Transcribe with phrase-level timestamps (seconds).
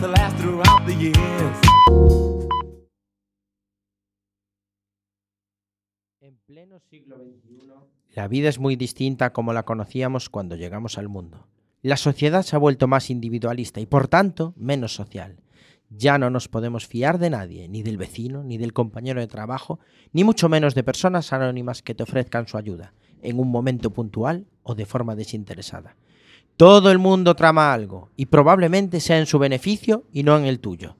[0.00, 1.16] to last throughout the years.
[6.20, 7.72] En pleno siglo XXI,
[8.14, 11.48] la vida es muy distinta como la conocíamos cuando llegamos al mundo.
[11.82, 15.40] La sociedad se ha vuelto más individualista y por tanto menos social.
[15.88, 19.80] Ya no nos podemos fiar de nadie, ni del vecino, ni del compañero de trabajo,
[20.12, 22.92] ni mucho menos de personas anónimas que te ofrezcan su ayuda,
[23.22, 25.96] en un momento puntual o de forma desinteresada.
[26.60, 30.60] Todo el mundo trama algo, y probablemente sea en su beneficio y no en el
[30.60, 30.98] tuyo.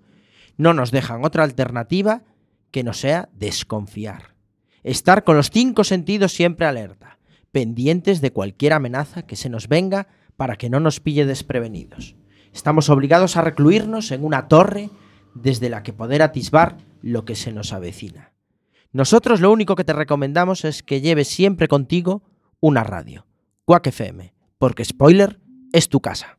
[0.56, 2.22] No nos dejan otra alternativa
[2.70, 4.36] que no sea desconfiar.
[4.84, 7.18] Estar con los cinco sentidos siempre alerta,
[7.52, 12.16] pendientes de cualquier amenaza que se nos venga para que no nos pille desprevenidos.
[12.54, 14.88] Estamos obligados a recluirnos en una torre
[15.34, 18.32] desde la que poder atisbar lo que se nos avecina.
[18.92, 22.22] Nosotros lo único que te recomendamos es que lleves siempre contigo
[22.60, 23.26] una radio,
[23.66, 25.39] Quack FM, porque spoiler,
[25.72, 26.36] es tu casa.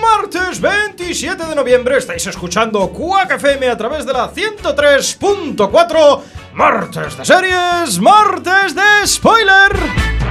[0.00, 6.22] Martes 27 de noviembre estáis escuchando Quack FM a través de la 103.4
[6.54, 10.27] Martes de series, martes de spoiler.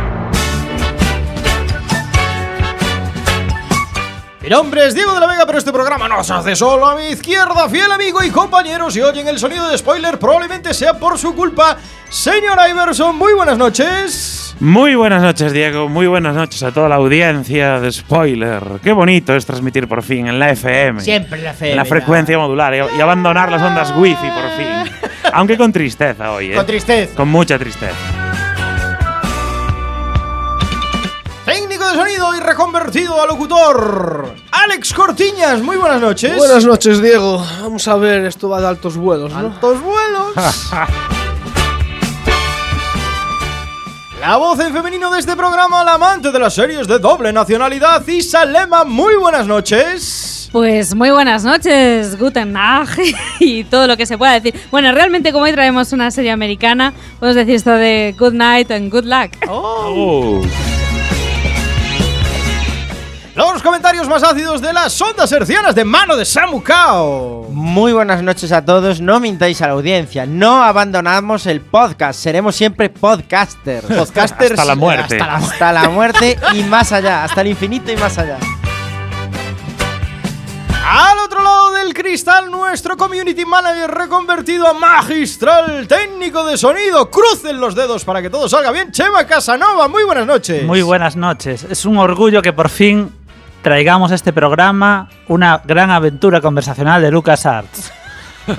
[4.48, 6.96] Mi nombre es Diego de la Vega, pero este programa no se hace solo a
[6.96, 8.90] mi izquierda, fiel amigo y compañero.
[8.90, 11.76] Si oyen el sonido de spoiler, probablemente sea por su culpa.
[12.08, 14.56] Señor Iverson, muy buenas noches.
[14.62, 15.90] Muy buenas noches, Diego.
[15.90, 18.64] Muy buenas noches a toda la audiencia de Spoiler.
[18.82, 21.02] Qué bonito es transmitir por fin en la FM.
[21.02, 21.72] Siempre la fe.
[21.72, 24.96] En la frecuencia modular y, y abandonar las ondas wifi por fin.
[25.34, 26.56] Aunque con tristeza hoy, ¿eh?
[26.56, 27.16] Con tristeza.
[27.18, 27.98] Con mucha tristeza.
[31.48, 34.36] Técnico de sonido y reconvertido a locutor.
[34.64, 36.36] Alex Cortiñas, muy buenas noches.
[36.36, 37.46] Buenas noches, Diego.
[37.62, 39.38] Vamos a ver, esto va de altos vuelos, ¿no?
[39.38, 40.34] Altos vuelos.
[44.20, 48.06] La voz en femenino de este programa, la amante de las series de doble nacionalidad,
[48.06, 50.50] Isalema, muy buenas noches.
[50.52, 53.00] Pues muy buenas noches, Guten Nacht
[53.40, 54.60] y todo lo que se pueda decir.
[54.72, 58.92] Bueno, realmente como hoy traemos una serie americana, podemos decir esto de Good Night and
[58.92, 59.32] Good Luck.
[59.48, 60.42] Oh.
[63.38, 67.46] Los comentarios más ácidos de las ondas hercianas de mano de Samu Kao.
[67.52, 72.56] Muy buenas noches a todos, no mintáis a la audiencia, no abandonamos el podcast, seremos
[72.56, 73.86] siempre podcasters.
[73.86, 75.20] Podcasters Hasta la muerte.
[75.22, 75.46] hasta la muerte.
[75.52, 78.40] Hasta la muerte y más allá, hasta el infinito y más allá.
[80.90, 87.12] Al otro lado del cristal, nuestro community manager reconvertido a magistral técnico de sonido.
[87.12, 88.92] Crucen los dedos para que todo salga bien.
[88.92, 90.64] Chema Casanova, muy buenas noches.
[90.64, 91.66] Muy buenas noches.
[91.70, 93.12] Es un orgullo que por fin
[93.62, 97.92] traigamos a este programa una gran aventura conversacional de Lucas Arts.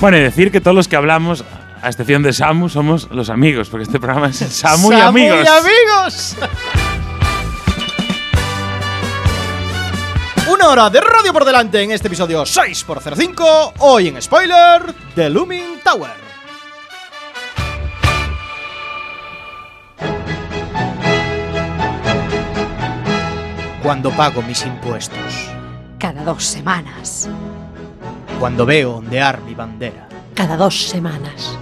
[0.00, 1.44] Bueno, y decir que todos los que hablamos,
[1.80, 5.38] a excepción de Samu, somos los amigos, porque este programa es Samu, y Samu amigos.
[5.42, 6.36] y amigos.
[10.46, 13.72] Una hora de radio por delante en este episodio 6x05.
[13.78, 16.23] Hoy en spoiler, The Looming Tower.
[23.84, 25.50] Cuando pago mis impuestos.
[25.98, 27.28] Cada dos semanas.
[28.40, 30.08] Cuando veo ondear mi bandera.
[30.34, 31.58] Cada dos semanas.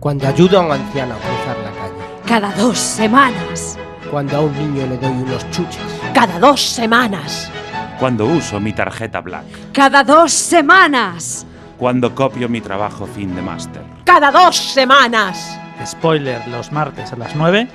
[0.00, 1.94] Cuando ayudo a un anciano a cruzar la calle,
[2.26, 3.76] Cada dos semanas.
[4.10, 5.78] cuando a un niño le doy unos chuches,
[6.14, 7.50] Cada dos semanas.
[7.98, 9.44] Cuando uso mi tarjeta Black.
[9.74, 11.44] Cada dos semanas.
[11.76, 13.82] Cuando copio mi trabajo fin de máster.
[14.04, 15.58] Cada dos semanas.
[15.86, 17.68] Spoiler los martes a las 9.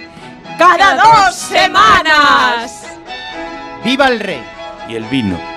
[0.58, 2.85] Cada dos semanas.
[3.86, 4.44] ¡Viva el rey!
[4.90, 5.56] Y el vino.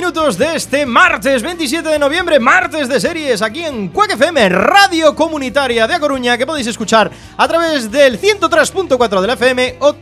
[0.00, 5.14] Minutos de este martes 27 de noviembre, martes de series, aquí en Quack FM, Radio
[5.14, 9.94] Comunitaria de A Coruña, que podéis escuchar a través del 103.4 de la FM o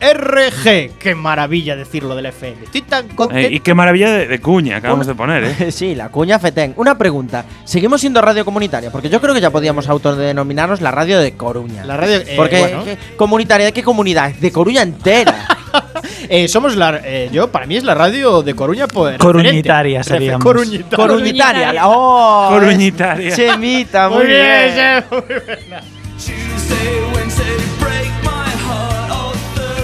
[0.00, 0.98] www.quackfm.org.
[0.98, 2.64] ¡Qué maravilla decirlo del FM!
[2.64, 5.70] Estoy tan Eh, y qué maravilla de, de cuña acabamos de poner, ¿eh?
[5.72, 6.74] Sí, la cuña Fetén.
[6.76, 7.44] Una pregunta.
[7.64, 8.90] ¿Seguimos siendo radio comunitaria?
[8.90, 11.84] Porque yo creo que ya podíamos autodenominarnos la radio de Coruña.
[11.84, 12.16] La radio.
[12.18, 14.30] eh, Porque bueno, ¿qué comunitaria, ¿de qué comunidad?
[14.34, 15.46] De Coruña entera.
[16.28, 17.00] eh, somos la.
[17.04, 18.86] eh, yo, para mí es la radio de Coruña.
[18.86, 20.42] Pues, Coruñitaria seríamos.
[20.44, 20.96] Coruñitaria.
[20.96, 21.74] Coruñitaria.
[21.88, 22.48] ¡Oh!
[22.50, 23.34] Coruñitaria.
[23.34, 25.04] Chemita, muy, Muy bien, bien.
[25.10, 25.82] Muy buena.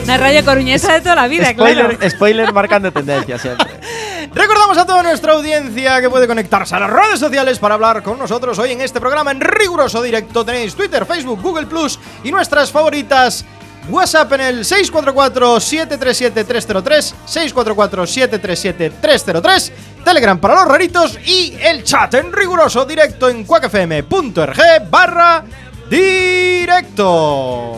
[0.04, 2.10] Una radio coruñesa de toda la vida, Spoiler, claro.
[2.10, 3.68] spoiler marcando tendencia siempre.
[4.34, 8.18] Recordamos a toda nuestra audiencia que puede conectarse a las redes sociales para hablar con
[8.18, 10.44] nosotros hoy en este programa en riguroso directo.
[10.44, 13.44] Tenéis Twitter, Facebook, Google Plus y nuestras favoritas.
[13.90, 19.72] WhatsApp en el 644-737-303, 644-737-303,
[20.04, 24.56] Telegram para los raritos y el chat en riguroso directo en cuacfm.org
[24.88, 25.42] barra
[25.90, 27.72] directo.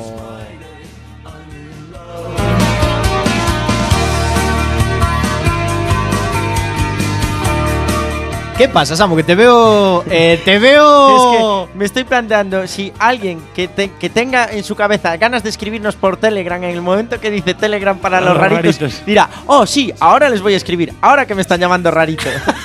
[8.56, 9.16] ¿Qué pasa, Samu?
[9.16, 10.04] Que te veo.
[10.08, 10.84] eh, te veo.
[11.14, 15.42] Es que me estoy planteando si alguien que, te- que tenga en su cabeza ganas
[15.42, 19.06] de escribirnos por Telegram en el momento que dice Telegram para los Los raritos, raritos.
[19.06, 22.24] dirá, oh sí, ahora les voy a escribir, ahora que me están llamando rarito.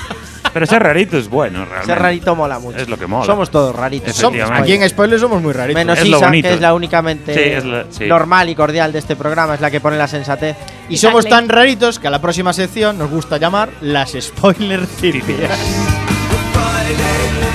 [0.53, 1.85] Pero ser rarito es bueno, realmente.
[1.85, 2.77] Ser rarito mola mucho.
[2.77, 3.25] Es lo que mola.
[3.25, 4.15] Somos todos raritos.
[4.15, 5.79] Somos- aquí en Spoiler somos muy raritos.
[5.79, 8.05] Menos Es Isa, que es la únicamente Sí, es la- sí.
[8.07, 10.55] normal y cordial de este programa, es la que pone la sensatez.
[10.89, 15.29] Y somos tan raritos que a la próxima sección nos gusta llamar las spoiler tirias.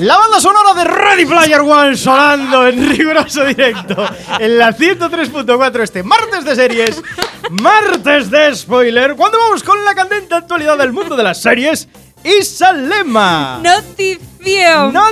[0.00, 4.02] La banda sonora de Ready Player One sonando en riguroso directo
[4.38, 7.02] en la 103.4 este martes de series,
[7.50, 11.86] martes de spoiler, cuando vamos con la candente actualidad del mundo de las series
[12.24, 13.60] y Salema.
[13.62, 14.30] Notición.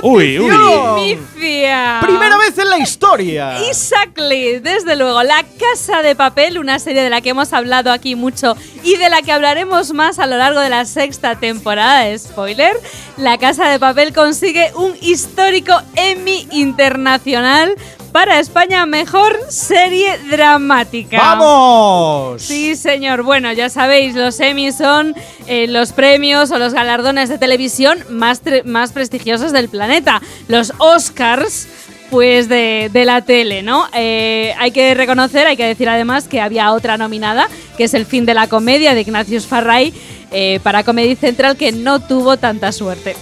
[0.03, 1.15] Uy, uy.
[1.35, 1.99] Primicia.
[2.01, 3.67] Primera vez en la historia.
[3.67, 5.21] Exactly, desde luego.
[5.23, 9.09] La Casa de Papel, una serie de la que hemos hablado aquí mucho y de
[9.09, 12.75] la que hablaremos más a lo largo de la sexta temporada de Spoiler.
[13.17, 17.75] La Casa de Papel consigue un histórico Emmy internacional
[18.09, 21.17] para España Mejor Serie Dramática.
[21.17, 22.41] ¡Vamos!
[22.41, 23.23] Sí, señor.
[23.23, 25.15] Bueno, ya sabéis, los Emmy son
[25.47, 30.21] eh, los premios o los galardones de televisión más, más prestigiosos del planeta.
[30.47, 31.67] Los Oscars,
[32.09, 33.87] pues de, de la tele, ¿no?
[33.93, 37.47] Eh, hay que reconocer, hay que decir además que había otra nominada,
[37.77, 39.93] que es El fin de la comedia de Ignatius Farray,
[40.31, 43.15] eh, para Comedy Central, que no tuvo tanta suerte.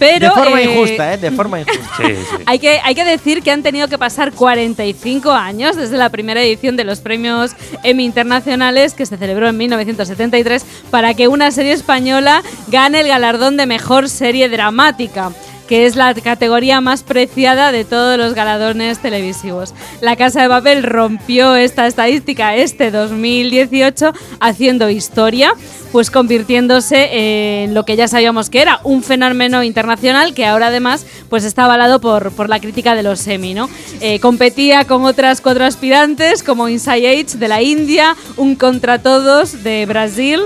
[0.00, 1.18] Pero, de forma eh, injusta, ¿eh?
[1.18, 1.96] De forma injusta.
[1.98, 2.42] Sí, sí.
[2.46, 6.42] hay que, hay que decir que han tenido que pasar 45 años desde la primera
[6.42, 7.52] edición de los premios
[7.84, 13.58] Emmy Internacionales, que se celebró en 1973, para que una serie española gane el galardón
[13.58, 15.32] de mejor serie dramática
[15.70, 19.72] que es la categoría más preciada de todos los galardones televisivos.
[20.00, 25.52] La Casa de Papel rompió esta estadística este 2018 haciendo historia,
[25.92, 31.06] pues convirtiéndose en lo que ya sabíamos que era, un fenómeno internacional que ahora además
[31.28, 33.70] pues está avalado por, por la crítica de los semi, ¿no?
[34.00, 39.62] Eh, competía con otras cuatro aspirantes como Inside Age de la India, Un contra todos
[39.62, 40.40] de Brasil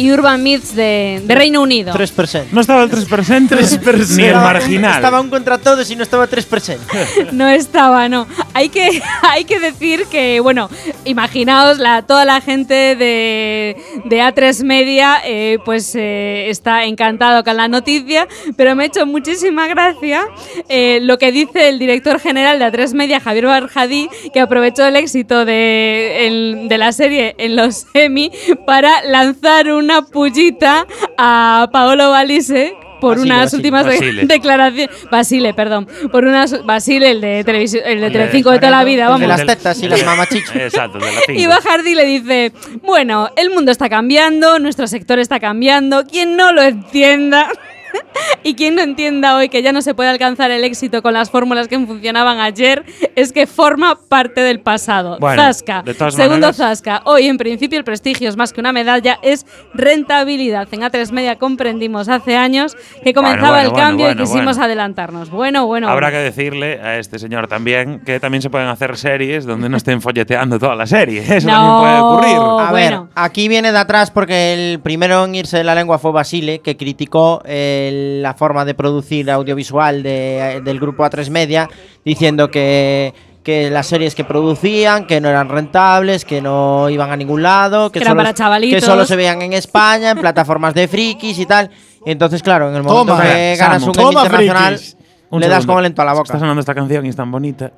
[0.00, 1.92] y Urban Myths de, de Reino Unido.
[1.94, 2.46] 3%.
[2.52, 4.94] No estaba el 3%, ni el marginal.
[4.96, 6.78] Estaba un contra todos y no estaba 3%.
[7.32, 8.26] No estaba, no.
[8.54, 10.68] Hay que, hay que decir que, bueno,
[11.04, 17.56] imaginaos la, toda la gente de, de A3 Media, eh, pues eh, está encantado con
[17.56, 18.26] la noticia,
[18.56, 20.22] pero me ha hecho muchísima gracia
[20.68, 24.96] eh, lo que dice el director general de A3 Media, Javier Barjadí, que aprovechó el
[24.96, 28.30] éxito de, el- de la serie en los Emmy
[28.66, 30.86] para lanzar una pullita
[31.18, 34.26] a Paolo Valise por Basile, unas Basile, últimas Basile.
[34.26, 35.10] declaraciones.
[35.10, 35.88] Basile, perdón.
[36.12, 36.64] Por unas.
[36.66, 39.20] Basile, el de televisión, el de El de Telecinco de toda la vida, vamos.
[39.20, 40.54] de las tetas y las mamachichas.
[40.54, 45.40] Exacto, de la Y Bajardi le dice, bueno, el mundo está cambiando, nuestro sector está
[45.40, 47.50] cambiando, quien no lo entienda
[48.42, 51.30] y quien no entienda hoy que ya no se puede alcanzar el éxito con las
[51.30, 52.84] fórmulas que funcionaban ayer,
[53.16, 55.18] es que forma parte del pasado.
[55.20, 55.82] Bueno, Zasca.
[55.82, 57.02] de todas Segundo maneras- Zasca.
[57.04, 60.68] Hoy en principio el prestigio es más que una medalla, es rentabilidad.
[60.72, 64.64] En A3 Media comprendimos hace años que comenzaba bueno, el cambio bueno, y quisimos bueno.
[64.64, 65.30] adelantarnos.
[65.30, 65.88] Bueno, bueno.
[65.88, 69.76] Habrá que decirle a este señor también que también se pueden hacer series donde no
[69.76, 71.20] estén folleteando toda la serie.
[71.36, 71.54] Eso No.
[71.54, 72.36] también puede ocurrir.
[72.66, 73.02] A bueno.
[73.04, 76.60] ver, aquí viene de atrás porque el primero en irse de la lengua fue Basile,
[76.60, 77.79] que criticó eh,
[78.22, 81.68] la forma de producir audiovisual de- del grupo A3 Media,
[82.04, 87.16] diciendo que, que las series que producían, que no eran rentables, que no iban a
[87.16, 88.80] ningún lado, que, Que solo, para chavalitos.
[88.80, 91.70] que solo se veían en España, en plataformas de frikis y tal.
[92.04, 94.96] Entonces, claro, en el momento Toma, que Samu, ganas un toma, Emmy internacional, frikis.
[95.30, 95.72] Un le das segundo.
[95.72, 96.38] como lento a la Está boca.
[96.38, 97.70] sonando esta canción y es tan bonita.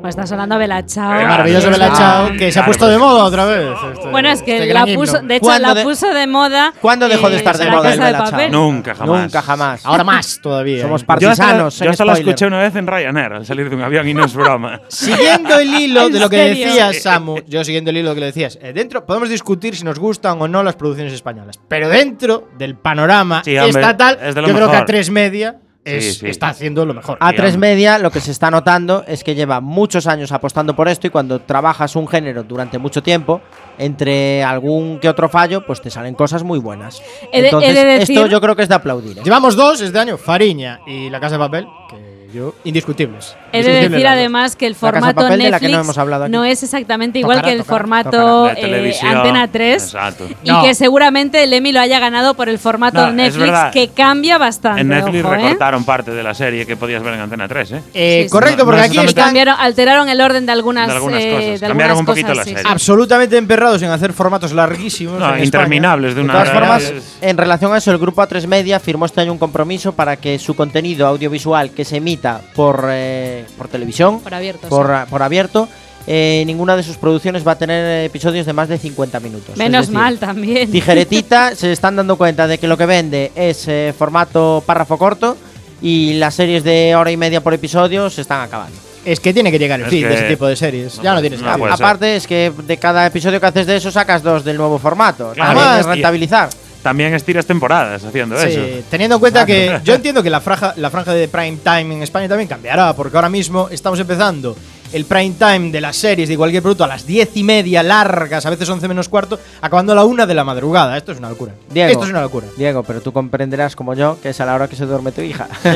[0.00, 1.18] Bueno, estás hablando de Bella Ciao.
[1.18, 1.96] Qué Ah, maravilloso Bella sí.
[1.96, 2.92] Ciao, que se ha puesto pues.
[2.92, 3.68] de moda otra vez.
[3.92, 6.72] este- Bueno, es que este la puso, de hecho, ¿Cuándo la puso de moda.
[6.80, 8.18] ¿Cuándo dejó de eh, estar de moda el Bella?
[8.18, 8.50] Papel.
[8.50, 9.22] Nunca, jamás.
[9.22, 9.84] Nunca, jamás.
[9.84, 10.80] Ahora más todavía.
[10.82, 11.04] Somos ¿eh?
[11.04, 11.78] Partisanos.
[11.78, 12.16] yo spoiler.
[12.18, 14.80] escuché una vez en Ryanair al salir de un avión y no es broma.
[14.88, 18.14] Siguiendo el hilo ¿En de lo que decías, Samu, yo siguiendo el hilo de lo
[18.14, 21.60] que le decías, eh, dentro podemos discutir si nos gustan o no las producciones españolas,
[21.68, 24.86] pero dentro del panorama Sí, hombre, estatal, es de yo creo que mejor.
[24.88, 26.26] A3 Media es- Sí, sí.
[26.28, 27.18] está haciendo lo mejor.
[27.18, 27.58] A3 Digamos.
[27.58, 31.10] Media lo que se está notando es que lleva muchos años apostando por esto y
[31.10, 33.40] cuando trabajas un género durante mucho tiempo,
[33.78, 37.02] entre algún que otro fallo, pues te salen cosas muy buenas.
[37.32, 39.18] He de- he Entonces, esto yo creo que es de aplaudir.
[39.18, 39.22] ¿eh?
[39.24, 43.36] Llevamos dos este año, Fariña y La Casa de Papel, que yo, indiscutibles.
[43.52, 45.96] He de decir además que el de formato de que Netflix
[46.30, 49.16] no es exactamente igual Tocará, que el tocará, formato De eh, televisión.
[49.16, 50.28] Antena 3 Exacto.
[50.44, 50.62] y No.
[50.62, 54.80] que seguramente el Emmy lo haya ganado por el formato No, Netflix que cambia bastante.
[54.82, 55.36] En Netflix ojo, ¿eh?
[55.38, 57.82] recortaron parte de la serie que podías ver en Antena 3, ¿eh?
[57.94, 61.22] Eh, Sí, correcto, porque no aquí están Cambiaron, alteraron el orden de algunas, De algunas
[61.22, 61.60] eh, cosas.
[61.60, 62.62] de Cambiaron un algunas poquito cosas, la serie.
[62.62, 62.68] sí.
[62.70, 65.18] absolutamente emperrados en hacer formatos larguísimos.
[65.18, 68.46] No, en interminables de De una todas formas, en relación a eso, el grupo A3
[68.46, 72.86] Media firmó este año un compromiso para que su contenido audiovisual que se emita por,
[72.90, 74.68] eh, por televisión, Por abierto.
[74.68, 74.92] por, sí.
[75.10, 75.68] por abierto,
[76.06, 79.56] eh, ninguna de sus producciones va a tener episodios de más de 50 minutos.
[79.56, 80.70] Menos decir, mal también.
[80.72, 85.36] Tijeretita se están dando cuenta de que lo que vende es eh, formato párrafo corto
[85.82, 88.76] y las series de hora y media por episodio se están acabando.
[89.02, 90.98] Es que tiene que llegar el Es fin de ese tipo de series.
[90.98, 91.72] no ya no tienes no ser.
[91.72, 95.32] Aparte es que de cada episodio que haces de eso sacas dos del nuevo formato.
[95.34, 95.58] Claro.
[95.58, 96.50] Además, es rentabilizar.
[96.82, 98.60] También estiras temporadas haciendo Sí, eso.
[98.90, 102.02] teniendo en cuenta que yo entiendo que la franja, la franja de prime time en
[102.02, 104.56] España también cambiará, porque ahora mismo estamos empezando
[104.92, 108.44] el prime time de las series de cualquier producto a las diez y media largas,
[108.46, 110.96] a veces 11 menos cuarto, acabando a la una de la madrugada.
[110.96, 111.52] Esto es una locura.
[111.70, 111.90] Diego.
[111.92, 112.46] Esto es una locura.
[112.56, 115.20] Diego, pero tú comprenderás como yo que es a la hora que se duerme tu
[115.22, 115.48] hija.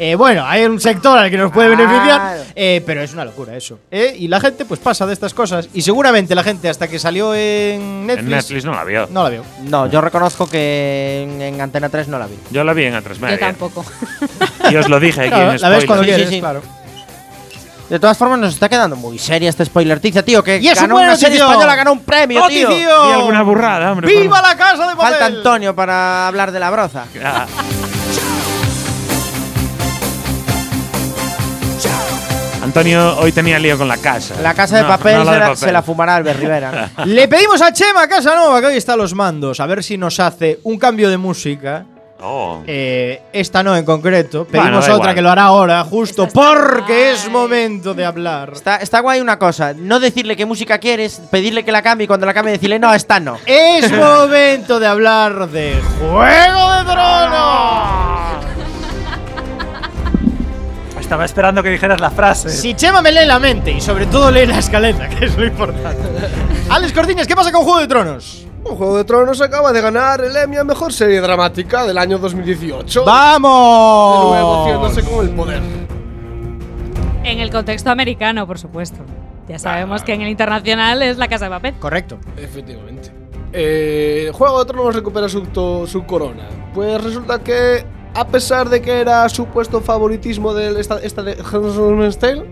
[0.00, 3.24] Eh, eh, bueno, hay un sector al que nos puede beneficiar, eh, pero es una
[3.24, 3.78] locura eso.
[3.90, 4.14] ¿eh?
[4.18, 5.68] Y la gente pues pasa de estas cosas.
[5.74, 9.08] Y seguramente la gente hasta que salió en Netflix, En Netflix no la vio.
[9.10, 9.42] no la vio.
[9.64, 12.34] no, yo reconozco que en, en Antena 3 no la vi.
[12.50, 13.38] Yo la vi en A3 Yo Media.
[13.38, 13.84] tampoco.
[14.70, 16.04] Y os lo dije aquí Claro, en la ves cuando spoiler.
[16.04, 16.40] Sí, quieres, sí, sí.
[16.40, 16.62] claro.
[17.88, 20.44] De todas formas, nos está quedando muy seria esta spoiler tiza, tío.
[20.44, 22.68] Que Y es ganó una serie española, ganó un premio, tío.
[22.68, 23.06] ¡Notición!
[23.08, 24.06] Di alguna burrada, hombre.
[24.12, 25.10] por- ¡Viva la casa de papel!
[25.10, 27.04] Falta Antonio para hablar de la broza.
[27.24, 27.46] Ah.
[32.62, 34.34] Antonio hoy tenía lío con la casa.
[34.42, 35.56] La casa de No, papel, no la se, de la, papel.
[35.58, 36.90] se la fumará Albert Rivera.
[37.06, 40.20] Le pedimos a Chema Casanova, que hoy está a los mandos, a ver si nos
[40.20, 41.86] hace un cambio de música.
[42.20, 42.62] Oh.
[42.66, 44.44] Eh, esta no en concreto.
[44.44, 45.14] Pedimos Bueno, otra igual.
[45.14, 48.50] que lo hará ahora, justo Esta porque es momento de hablar.
[48.54, 52.08] Está, está guay una cosa, no decirle qué música quieres, pedirle que la cambie y
[52.08, 53.38] cuando la cambie decirle, no, esta no.
[53.46, 58.18] Es momento de hablar de Juego de Tronos.
[61.00, 62.50] Estaba esperando que dijeras la frase.
[62.50, 65.46] Si Chema me lee la mente y sobre todo lee la escaleta, que es lo
[65.46, 66.02] importante.
[66.68, 68.44] Alex Cortiñas, ¿qué pasa con Juego de Tronos?
[68.68, 72.18] Un Juego de Tronos acaba de ganar el Emmy a Mejor Serie Dramática del año
[72.18, 73.00] 2018.
[73.00, 74.28] De ¡Vamos!
[74.30, 75.62] nuevo haciéndose con el poder.
[77.24, 78.98] En el contexto americano, por supuesto.
[79.48, 81.74] Ya sabemos que en el internacional es la casa de papel.
[81.78, 82.18] Correcto.
[82.36, 83.10] Efectivamente.
[83.54, 86.46] Eh, Juego de Tronos recupera su, su corona.
[86.74, 92.18] Pues resulta que, a pesar de que era supuesto favoritismo del esta, esta de Handmaid's
[92.18, 92.44] Tale,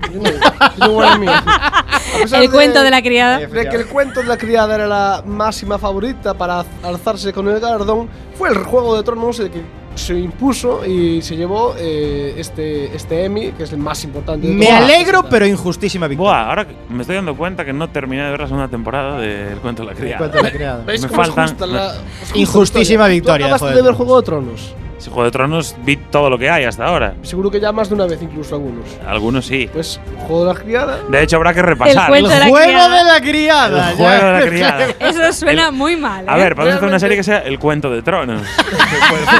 [2.33, 3.39] El cuento de la criada.
[3.39, 7.59] de que el cuento de la criada era la máxima favorita para alzarse con el
[7.61, 9.63] galardón, fue el Juego de Tronos el que
[9.95, 14.47] se impuso y se llevó eh, este, este Emmy, que es el más importante.
[14.47, 14.83] de Me todas.
[14.83, 16.33] alegro, pero injustísima victoria.
[16.33, 19.57] Buah, ahora me estoy dando cuenta que no terminé de ver la segunda temporada del
[19.59, 20.19] cuento de la criada.
[20.19, 20.83] Cuento de la criada.
[20.85, 23.77] ¿Veis Me cómo es faltan- justa la- es justa Injustísima victoria ¿Tú de acabaste Juego
[23.77, 23.97] de de ver Tronos.
[23.97, 24.75] Juego de Tronos?
[25.07, 27.15] Si Juego de Tronos vi todo lo que hay hasta ahora.
[27.23, 28.85] Seguro que ya más de una vez, incluso algunos.
[29.07, 29.71] Algunos sí.
[29.73, 30.99] Pues Juego de la Criada.
[31.09, 32.11] De hecho, habrá que repasar.
[32.13, 32.99] de la Juego criada.
[32.99, 33.91] de la criada.
[33.93, 34.87] El juego de la criada.
[34.99, 36.25] Eso suena muy mal.
[36.25, 36.29] ¿eh?
[36.29, 38.43] A ver, podemos hacer una serie que sea El cuento de Tronos.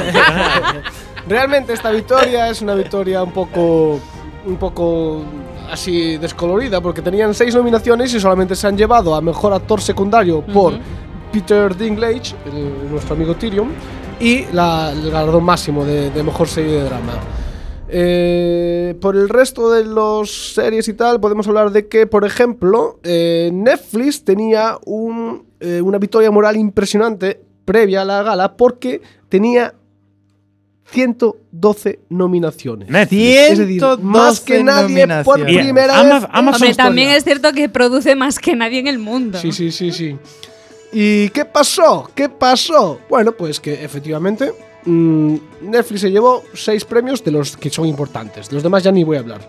[1.27, 3.99] Realmente esta victoria es una victoria un poco.
[4.45, 5.25] un poco
[5.69, 10.39] así descolorida, porque tenían seis nominaciones y solamente se han llevado a mejor actor secundario
[10.41, 10.81] por Ujú.
[11.33, 13.67] Peter Dinklage, el- nuestro amigo Tyrion,
[14.19, 17.13] y la- el galardón máximo de, de mejor serie de drama.
[17.89, 22.99] Eh, por el resto de los series y tal, podemos hablar de que, por ejemplo,
[23.03, 29.73] eh, Netflix tenía un, eh, una victoria moral impresionante previa a la gala porque tenía
[30.91, 32.89] 112 nominaciones.
[32.89, 33.37] Netflix.
[33.51, 34.63] Es decir, más que 112
[35.07, 36.23] nadie por primera vez.
[36.31, 39.37] Amazon Hombre, también es cierto que produce más que nadie en el mundo.
[39.39, 40.17] Sí, sí, sí, sí.
[40.91, 42.09] ¿Y qué pasó?
[42.15, 42.99] ¿Qué pasó?
[43.09, 44.53] Bueno, pues que efectivamente
[44.85, 48.49] mm, Netflix se llevó seis premios de los que son importantes.
[48.49, 49.41] De los demás ya ni voy a hablar.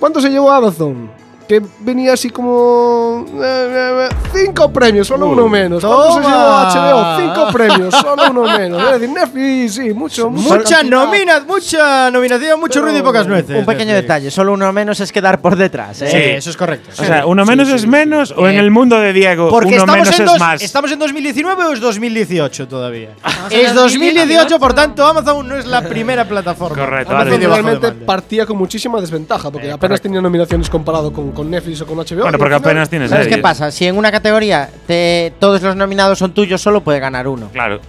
[0.00, 1.10] ¿Cuánto se llevó Amazon?
[1.48, 3.26] Que venía así como.
[3.34, 5.84] eh, eh, eh, cinco premios, solo uno menos.
[5.84, 6.72] ¿Cuánto se toma.
[6.72, 7.20] llevó HBO?
[7.20, 8.82] Cinco premios, solo uno menos.
[8.82, 13.26] Es decir, Netflix, sí, mucho, mucha Mucha, nomina, mucha nominación, mucho Pero ruido y pocas
[13.26, 13.56] nueces.
[13.58, 14.02] Un pequeño Netflix.
[14.02, 16.00] detalle, solo uno menos es quedar por detrás.
[16.02, 16.08] ¿eh?
[16.08, 16.90] Sí, eso es correcto.
[16.98, 19.94] O sea, uno menos es menos o en el mundo de Diego Porque uno estamos
[19.96, 20.62] menos en, es dos- más.
[20.62, 23.10] ¿Estamos en 2019 o es 2018 todavía?
[23.50, 24.58] en es 2018, 2018.
[24.60, 26.76] por tanto, Amazon no es la primera plataforma.
[26.84, 30.02] Correcto, Amazon realmente partía con muchísima desventaja porque Eh, apenas correcto.
[30.08, 32.22] tenía nominaciones comparado con, con Netflix o con HBO.
[32.22, 33.70] Bueno, porque apenas tienes ¿Sabes qué pasa?
[33.70, 37.48] Si en una categoría te- todos los nominados son tuyos, solo puede ganar uno.
[37.52, 37.80] Claro.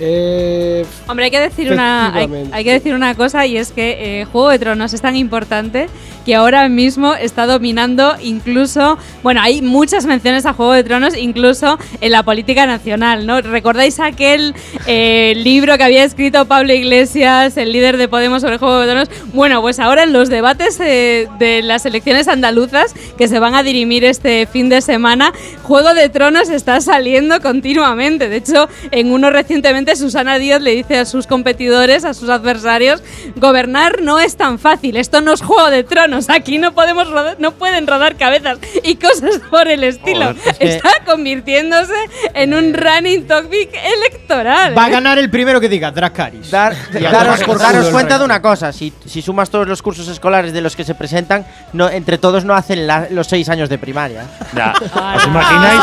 [0.00, 4.20] Eh, Hombre, hay que decir una, hay, hay que decir una cosa y es que
[4.20, 5.86] eh, Juego de Tronos es tan importante
[6.24, 11.78] que ahora mismo está dominando incluso, bueno, hay muchas menciones a Juego de Tronos incluso
[12.00, 13.40] en la política nacional, ¿no?
[13.40, 14.54] ¿Recordáis aquel
[14.86, 19.10] eh, libro que había escrito Pablo Iglesias, el líder de Podemos sobre Juego de Tronos?
[19.32, 23.62] Bueno, pues ahora en los debates eh, de las elecciones andaluzas que se van a
[23.62, 25.32] dirimir este fin de semana,
[25.62, 28.28] Juego de Tronos está saliendo continuamente.
[28.28, 33.02] De hecho, en uno recientemente Susana Díaz le dice a sus competidores, a sus adversarios,
[33.36, 37.36] gobernar no es tan fácil, esto no es Juego de Tronos, aquí no podemos rodar-
[37.38, 40.26] no pueden rodar cabezas y cosas por el estilo.
[40.34, 41.94] Joder, es que- Está convirtiéndose
[42.34, 44.76] en un running topic electoral.
[44.76, 44.92] Va a ¿eh?
[44.92, 46.50] ganar el primero que diga, Dracaris.
[46.50, 50.52] Dar- daros por daros cuenta de una cosa, si, si sumas todos los cursos escolares
[50.52, 53.78] de los que se presentan, no, entre todos no hacen la- los seis años de
[53.78, 54.24] primaria.
[54.54, 54.72] Ya.
[55.16, 55.80] ¿Os imagináis?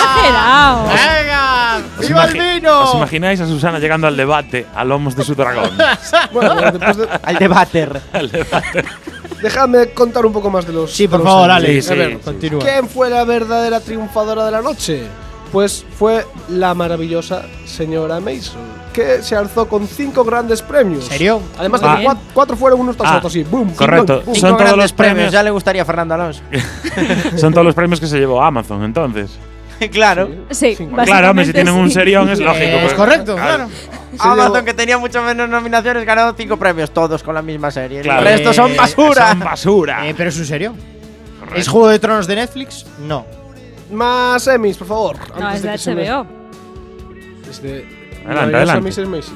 [0.88, 1.77] ¡Venga!
[2.00, 2.81] ¿Os, ¡Viva el vino!
[2.84, 5.69] ¿Os imagináis a Susana llegando al debate a lomos de su dragón?
[6.33, 8.01] bueno, después de- Al debater.
[9.41, 10.91] dejadme contar un poco más de los.
[10.93, 11.51] Sí, por de favor.
[11.51, 11.86] Alex.
[11.86, 12.62] Sí, a ver, sí, continúa.
[12.63, 15.03] ¿Quién fue la verdadera triunfadora de la noche?
[15.51, 18.62] Pues fue la maravillosa señora Mason,
[18.93, 21.03] que se alzó con cinco grandes premios.
[21.05, 21.41] ¿En serio?
[21.60, 21.98] Además de Ah.
[22.00, 23.43] que cuat- cuatro, fueron unos tras Ah, otros, sí.
[23.43, 24.21] Boom, correcto.
[24.24, 25.29] boom, Cinco Son todos los premios.
[25.29, 26.41] Ya le gustaría a Fernando Alonso.
[27.36, 29.31] Son todos los premios que se llevó Amazon, entonces.
[29.91, 30.29] claro.
[30.51, 32.63] Sí, Claro, hombre, si tienen un serión es lógico.
[32.65, 33.67] Es pero- correcto, claro.
[34.19, 38.01] Amazon, que tenía mucho menos nominaciones, ganó cinco premios, todos con la misma serie.
[38.01, 38.19] Claro.
[38.19, 39.29] El resto son Eh, basura.
[39.29, 40.07] Son basura.
[40.07, 40.75] Eh, pero es un serio.
[41.55, 42.85] ¿Es Juego de Tronos de Netflix?
[43.00, 43.25] No.
[43.91, 45.17] Más Emmys, por favor.
[45.38, 46.27] No, antes es de HBO.
[47.50, 47.85] Es de.
[48.25, 49.01] Adelante, adelante.
[49.01, 49.31] Emmys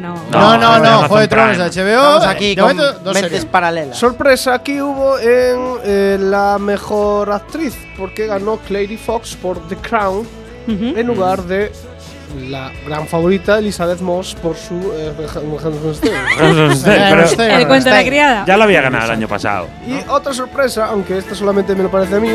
[0.00, 0.14] No.
[0.30, 0.66] No, no, no.
[0.88, 1.84] Amazon Juego de Tronos de Prime.
[1.94, 1.98] HBO.
[2.16, 3.44] Estamos aquí de con momento, dos mentes series.
[3.46, 3.98] paralelas.
[3.98, 10.20] Sorpresa aquí hubo en eh, la mejor actriz, porque ganó Clary Fox por The Crown
[10.68, 10.84] Ujú.
[10.98, 11.72] en lugar de
[12.50, 14.74] la gran favorita Elizabeth Moss por su.
[14.94, 15.12] eh,
[16.84, 17.24] Pero
[17.58, 18.44] El cuento de la criada.
[18.46, 19.66] ya lo había ganado el año pasado.
[19.86, 22.30] Y otra sorpresa, aunque esta solamente me lo parece a mí,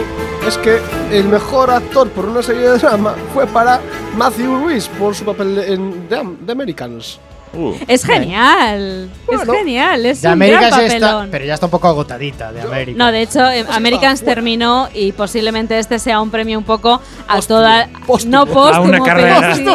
[0.47, 0.79] es que
[1.11, 3.79] el mejor actor por una serie de drama fue para
[4.17, 7.19] Matthew Ruiz por su papel en The, The Americans.
[7.55, 7.73] Uh.
[7.87, 9.09] Es genial.
[9.27, 9.43] Bueno.
[9.53, 10.05] es genial.
[10.05, 11.27] Es De un América gran papelón.
[11.31, 12.97] pero ya está un poco agotadita de América.
[12.97, 14.35] No, de hecho, eh, Americans fuera.
[14.35, 17.89] terminó y posiblemente este sea un premio un poco a toda.
[18.25, 19.55] No una pero carrera.
[19.55, 19.65] sí,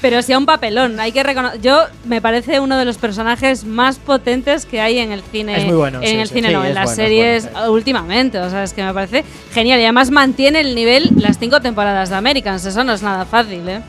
[0.00, 0.98] pero sí a un papelón.
[0.98, 1.60] Hay que reconocer.
[1.60, 5.56] Yo me parece uno de los personajes más potentes que hay en el cine.
[5.56, 6.34] Es muy bueno, En sí, el sí.
[6.34, 8.38] cine, Sí, no, en las bueno, es series bueno, últimamente.
[8.40, 9.78] O sea, es que me parece genial.
[9.78, 12.64] Y además mantiene el nivel las cinco temporadas de Americans.
[12.64, 13.80] Eso no es nada fácil, ¿eh?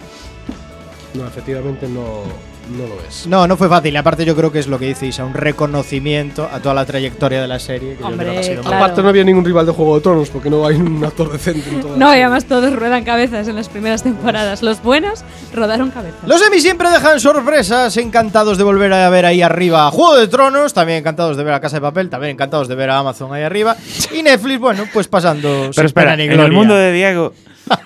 [1.15, 2.21] No, efectivamente no,
[2.69, 3.27] no lo es.
[3.27, 3.95] No, no fue fácil.
[3.97, 7.41] Aparte, yo creo que es lo que dice Isa, un reconocimiento a toda la trayectoria
[7.41, 7.95] de la serie.
[7.95, 8.77] Que yo Hombre, creo que ha sido claro.
[8.77, 11.69] Aparte, no había ningún rival de Juego de Tronos porque no hay un actor decente
[11.69, 14.61] en toda No, y además todos ruedan cabezas en las primeras temporadas.
[14.61, 16.27] Los buenos rodaron cabezas.
[16.27, 20.27] Los Emmy siempre dejan sorpresas, encantados de volver a ver ahí arriba a Juego de
[20.27, 23.33] Tronos, también encantados de ver a Casa de Papel, también encantados de ver a Amazon
[23.33, 23.75] ahí arriba.
[24.13, 25.71] Y Netflix, bueno, pues pasando.
[25.75, 27.33] Pero espera, en el mundo de Diego,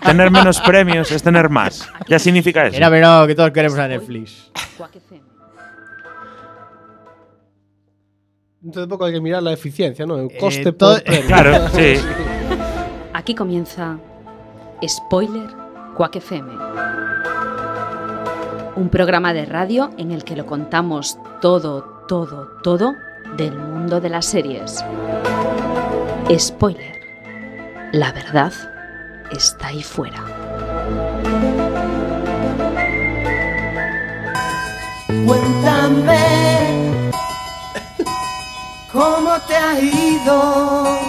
[0.05, 1.87] tener menos premios es tener más.
[2.07, 2.73] Ya significa eso.
[2.75, 4.51] Mira, pero que todos queremos a Netflix.
[8.61, 10.15] De poco hay que mirar la eficiencia, ¿no?
[10.17, 11.27] El Eh, coste todo- por premio.
[11.27, 11.95] Claro, sí.
[13.13, 13.97] Aquí comienza
[14.87, 15.49] Spoiler
[15.97, 16.49] Quack FM.
[18.75, 22.95] Un programa de radio en el que lo contamos todo, todo, todo
[23.37, 24.83] del mundo de las series.
[26.37, 26.93] Spoiler.
[27.91, 28.51] La verdad
[29.33, 30.23] está ahí fuera.
[35.25, 36.83] Cuéntame
[38.91, 40.99] cómo te ha ido.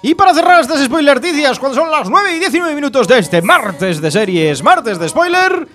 [0.00, 4.00] Y para cerrar estas spoilerticias, cuando son las 9 y 19 minutos de este martes
[4.00, 5.66] de series, martes de spoiler,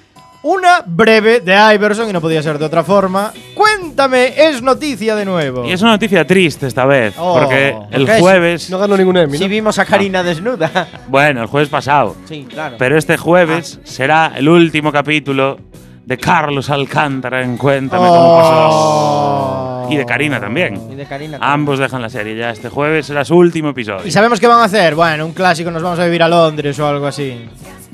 [0.44, 3.32] una breve de Iverson, y no podía ser de otra forma.
[3.54, 5.66] Cuéntame, es noticia de nuevo.
[5.66, 9.38] Y es una noticia triste esta vez, Oh, porque el jueves, No ganó ningún Emmy,
[9.38, 9.50] Si ¿no?
[9.50, 10.88] vimos a Karina desnuda.
[11.08, 12.76] bueno, el jueves pasado, sí, claro.
[12.78, 15.58] pero este jueves será el último capítulo
[16.06, 18.70] de Carlos Alcántara en Cuéntame cómo pasó.
[18.72, 19.88] Oh.
[19.90, 20.76] Y de Karina también.
[20.92, 21.54] Y de Karina también.
[21.54, 24.06] Ambos dejan la serie ya este jueves, será su último episodio.
[24.06, 24.96] ¿Y sabemos qué van a hacer?
[24.96, 27.46] Bueno, un clásico, nos vamos a vivir a Londres o algo así.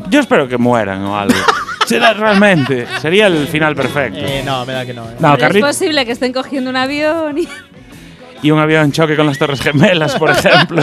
[0.10, 1.36] Yo espero que mueran o algo.
[1.90, 4.20] Será realmente, sería el final perfecto.
[4.20, 5.04] Eh, no, me da que no.
[5.10, 5.16] eh.
[5.20, 7.48] No, Pero es posible que estén cogiendo un avión y.
[8.42, 10.82] y un avión choque con las Torres Gemelas, por ejemplo.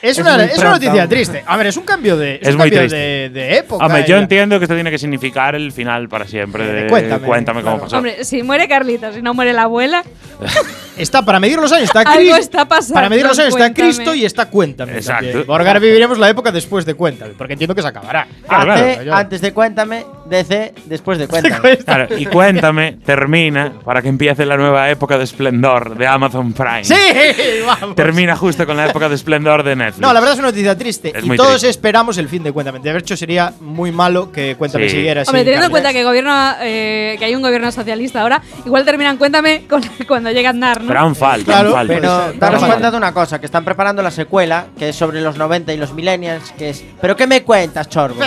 [0.00, 1.42] Es, Es una, es una noticia triste.
[1.46, 2.96] A ver, es un cambio de, es Es un muy cambio triste.
[2.96, 3.84] de, de época.
[3.84, 7.26] Hombre, yo la- entiendo que esto tiene que significar el final para siempre de cuéntame,
[7.26, 7.84] Cuéntame cómo claro.
[7.86, 7.96] pasó.
[7.96, 10.04] Hombre, si muere Carlitos y no muere la abuela,
[10.96, 12.36] Está para medir los años, está Algo Cristo.
[12.38, 13.88] está pasando, Para medir los años está cuéntame.
[13.88, 14.92] Cristo y está Cuéntame.
[14.96, 15.44] Exacto.
[15.46, 18.26] Porque ahora viviremos la época después de Cuéntame, porque entiendo que se acabará.
[18.48, 19.14] Claro.
[19.14, 21.76] antes de Cuéntame, DC, después de Cuéntame.
[21.78, 26.84] Claro, y Cuéntame termina para que empiece la nueva época de esplendor de Amazon Prime.
[26.84, 26.94] ¡Sí!
[27.66, 27.96] ¡Vamos!
[27.96, 30.00] Termina justo con la época de esplendor de Netflix.
[30.00, 31.12] No, la verdad es una noticia triste.
[31.16, 31.68] Es y todos triste.
[31.70, 32.78] esperamos el fin de Cuéntame.
[32.80, 34.96] De hecho, sería muy malo que Cuéntame Sí.
[34.96, 35.30] siguiera así.
[35.30, 39.16] hombre, teniendo en cuenta que gobierno, eh, que hay un gobierno socialista ahora, igual terminan
[39.16, 40.88] cuéntame con- cuando llega Aznar, ¿no?
[40.88, 41.94] Pero aún falta, Claro, aún falta.
[41.94, 45.36] Pero daros cuenta de una cosa, que están preparando la secuela, que es sobre los
[45.36, 48.20] 90 y los millennials, que es ¿Pero qué me cuentas, chorbo?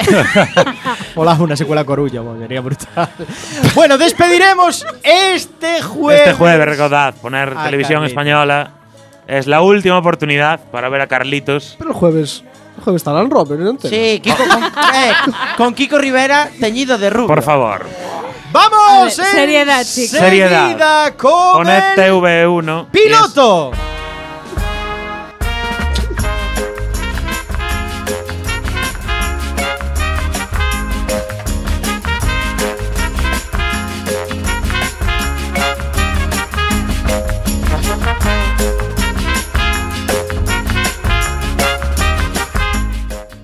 [1.16, 3.10] Hola, una secuela corulla, bo, sería brutal.
[3.76, 6.22] bueno, despediremos este jueves.
[6.22, 8.12] Este jueves, recordad, poner Ah, televisión Carlitos.
[8.12, 8.72] española
[9.28, 11.76] es la última oportunidad para ver a Carlitos.
[11.78, 12.44] Pero el jueves.
[12.78, 13.78] El jueves estará en Robert, ¿no?
[13.90, 15.14] Sí, Kiko con, eh,
[15.58, 17.28] con Kiko Rivera teñido de rubio.
[17.28, 17.86] Por favor,
[18.54, 19.18] ¡Vamos!
[19.20, 20.20] A ver, en seriedad, chicos.
[20.20, 20.68] Seriedad.
[20.68, 22.88] seguida con poned el TV1.
[22.94, 23.12] y es-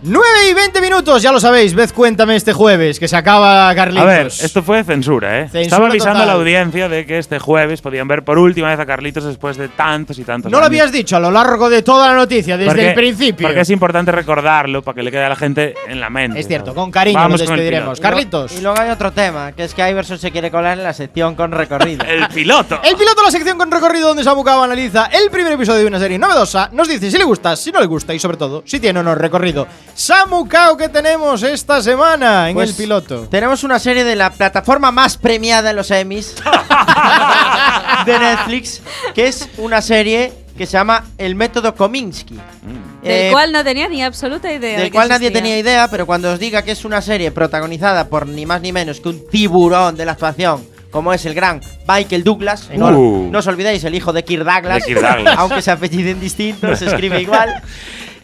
[0.08, 0.20] piloto.
[0.20, 1.74] Nueve y 20 minutos, ya lo sabéis.
[1.74, 4.04] Ved, cuéntame este jueves, que se acaba Carlitos.
[4.04, 5.44] A ver, esto fue censura, ¿eh?
[5.44, 6.30] Censura Estaba avisando total.
[6.30, 9.58] a la audiencia de que este jueves podían ver por última vez a Carlitos después
[9.58, 12.58] de tantos y tantos No lo habías dicho a lo largo de toda la noticia,
[12.58, 13.48] desde Porque- el principio.
[13.48, 16.40] Porque es importante recordarlo para que le quede a la gente en la mente.
[16.40, 16.78] Es cierto, ¿sabes?
[16.82, 18.00] con cariño Vamos nos despediremos.
[18.00, 18.52] Carlitos.
[18.58, 21.36] Y luego hay otro tema, que es que Iverson se quiere colar en la sección
[21.36, 22.06] con recorrido.
[22.08, 22.80] El piloto.
[22.84, 25.88] El piloto de la sección con recorrido donde Samu Cao analiza el primer episodio de
[25.88, 28.64] una serie novedosa, nos dice si le gusta, si no le gusta y sobre todo
[28.66, 29.68] si tiene o no recorrido.
[30.02, 33.28] Samu Cao, ¿qué tenemos esta semana en Pues, el piloto?
[33.32, 36.36] Tenemos una serie de la plataforma más premiada en los Emmys
[38.06, 38.84] de Netflix,
[39.16, 42.36] que es una serie que se llama El método Kominsky.
[42.36, 44.74] Del Eh, cual no tenía ni absoluta idea.
[44.74, 45.42] de del que cual nadie existía.
[45.42, 48.72] tenía idea, pero cuando os diga que es una serie protagonizada por ni más ni
[48.72, 52.90] menos que un tiburón de la actuación, como es el gran Michael Douglas, y no,
[52.90, 53.30] Uh.
[53.32, 55.36] no os olvidéis, el hijo de Kirk Douglas, De Kirk Douglas.
[55.40, 57.50] aunque se apelliden distintos, se escribe igual.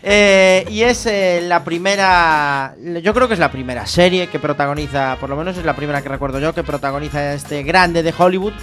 [0.06, 5.16] Eh, y es eh, la primera, yo creo que es la primera serie que protagoniza,
[5.18, 8.54] por lo menos es la primera que recuerdo yo, que protagoniza este grande de Hollywood.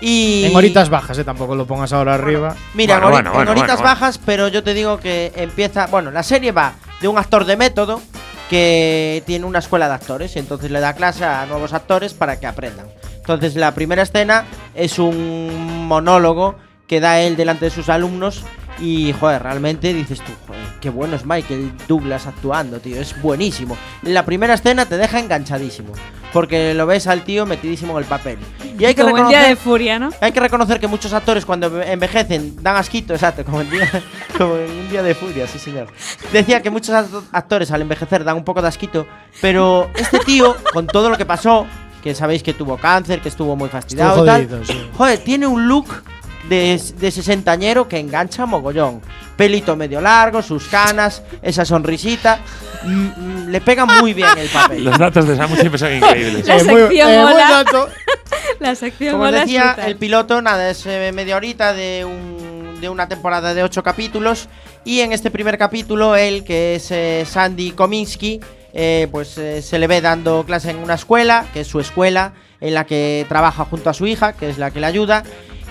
[0.00, 2.56] Y En horitas bajas, eh, tampoco lo pongas ahora arriba.
[2.74, 4.00] Mira, Bueno, en bueno, en bueno, horitas bueno, bueno.
[4.00, 5.86] bajas, pero yo te digo que empieza.
[5.86, 8.00] Bueno, la serie va de un actor de método
[8.48, 12.40] que tiene una escuela de actores y entonces le da clase a nuevos actores para
[12.40, 12.86] que aprendan.
[13.16, 16.56] Entonces, la primera escena es un monólogo
[16.88, 18.42] que da él delante de sus alumnos
[18.80, 23.76] y, joder, realmente dices tú, joder, qué bueno es Michael Douglas actuando, tío, es buenísimo.
[24.02, 25.92] La primera escena te deja enganchadísimo,
[26.32, 28.38] porque lo ves al tío metidísimo en el papel.
[28.78, 30.10] Y hay que Como en día reconocer- de furia, ¿no?
[30.20, 33.90] hay que reconocer que muchos actores cuando envejecen dan asquito, exacto, como, en día-
[34.38, 35.88] como en un día de furia, sí señor.
[36.32, 39.06] Decía que muchos act- actores al envejecer dan un poco de asquito,
[39.42, 41.66] pero este tío, con todo lo que pasó,
[42.02, 44.88] que sabéis que tuvo cáncer, que estuvo muy fastidiado Estuvo y tal, sí.
[44.96, 46.02] joder, tiene un look
[46.50, 49.00] de, de sesentañero que engancha mogollón.
[49.36, 52.40] Pelito medio largo, sus canas, esa sonrisita,
[52.84, 54.84] mm, mm, le pega muy bien el papel.
[54.84, 56.46] Los datos de Samu siempre son increíbles.
[56.46, 57.48] La Eh, sección eh, mola.
[57.50, 57.88] dato.
[58.60, 62.88] La sección Como mola decía, el piloto, nada, es eh, media horita de, un- de
[62.90, 64.48] una temporada de ocho capítulos.
[64.84, 68.40] Y en este primer capítulo, él, que es eh, Sandy Kominsky,
[68.74, 72.32] eh, pues eh, se le ve dando clase en una escuela, que es su escuela,
[72.60, 75.22] en la que trabaja junto a su hija, que es la que le ayuda.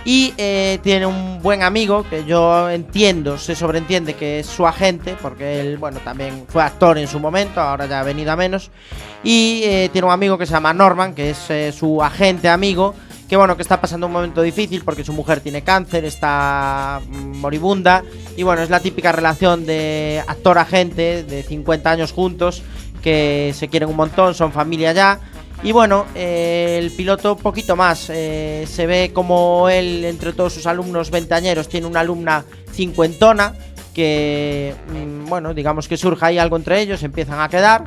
[0.05, 5.15] Y eh, tiene un buen amigo que yo entiendo, se sobreentiende que es su agente,
[5.21, 8.71] porque él, bueno, también fue actor en su momento, ahora ya ha venido a menos.
[9.23, 12.95] Y eh, tiene un amigo que se llama Norman, que es eh, su agente amigo,
[13.27, 17.37] que bueno, que está pasando un momento difícil porque su mujer tiene cáncer, está mm,
[17.37, 18.03] moribunda.
[18.35, 22.63] Y bueno, es la típica relación de actor-agente, de 50 años juntos,
[23.03, 25.19] que se quieren un montón, son familia ya.
[25.61, 28.09] Y bueno, eh, el piloto poquito más.
[28.09, 33.53] eh, se ve como él, entre todos sus alumnos veinteañeros, tiene una alumna cincuentona
[33.93, 37.83] que, mm, bueno, digamos que surja ahí algo entre ellos, empiezan a quedar.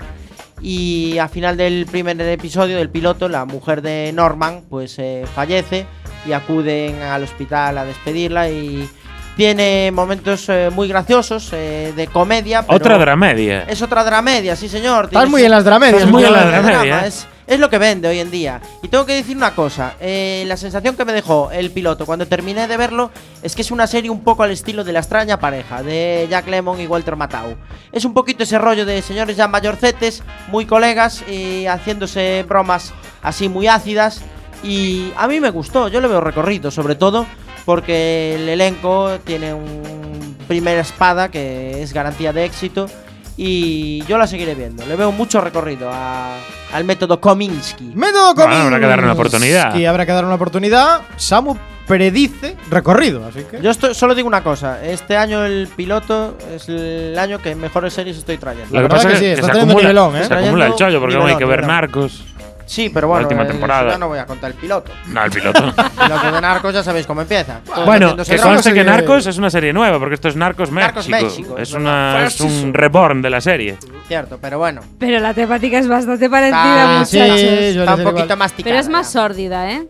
[0.61, 5.87] Y al final del primer episodio del piloto, la mujer de Norman, pues eh, fallece
[6.27, 8.89] y acuden al hospital a despedirla y
[9.37, 12.63] tiene momentos eh, muy graciosos eh, de comedia.
[12.63, 13.63] pero Otra dramedia.
[13.63, 15.07] Es otra dramedia, sí señor.
[15.07, 16.03] Estás muy en las dramedias.
[16.03, 17.07] Estás muy en las dramedia.
[17.53, 18.63] Es, lo que vende hoy en día.
[18.83, 19.95] Y tengo que decir una cosa.
[20.01, 23.11] eh, la sensación que me dejó el piloto cuando terminé de verlo
[23.43, 26.49] es que es una serie un poco al estilo de La extraña pareja, de Jack
[26.49, 27.57] Lemmon y Walter Matthau.
[27.93, 33.49] Es un poquito ese rollo de señores ya mayorcetes, muy colegas, y haciéndose bromas así
[33.49, 34.23] muy ácidas.
[34.63, 37.27] Y a mí me gustó, yo le veo recorrido, sobre todo
[37.65, 42.89] porque el elenco tiene un primera espada que es garantía de éxito
[43.37, 44.85] y yo la seguiré viendo.
[44.87, 46.37] Le veo mucho recorrido a-
[46.73, 47.93] al método Kominsky.
[47.95, 48.65] Método Bueno, Kominsky.
[48.67, 49.75] habrá que darle una oportunidad.
[49.77, 51.01] Y habrá que darle una oportunidad.
[51.17, 53.61] Samu predice recorrido, así que.
[53.61, 57.93] Yo estoy- solo digo una cosa, este año el piloto es el año que mejores
[57.93, 58.75] series estoy trayendo.
[58.75, 60.25] Lo que pasa que es sí, que, está se teniendo acumula, nivelón, ¿eh?
[60.27, 62.25] se acumula el chollo porque aún hay que ver Nivelón, Narcos.
[62.67, 63.93] Sí, pero bueno, última el- temporada.
[63.93, 64.91] ya no voy a contar el piloto.
[65.09, 65.65] No, el piloto.
[65.67, 65.73] El
[66.09, 67.61] piloto de Narcos ya sabéis cómo empieza.
[67.85, 70.87] bueno, que conste que Narcos es una serie nueva porque esto es Narcos México.
[70.95, 73.77] Narcos México, es, es una, es un reborn de la serie.
[74.09, 74.81] Cierto, pero bueno.
[74.99, 77.75] Pero la temática es bastante parecida, Ah, sí, muchachos.
[77.75, 79.87] yo Está un poquito más Pero es más sórdida, ¿eh?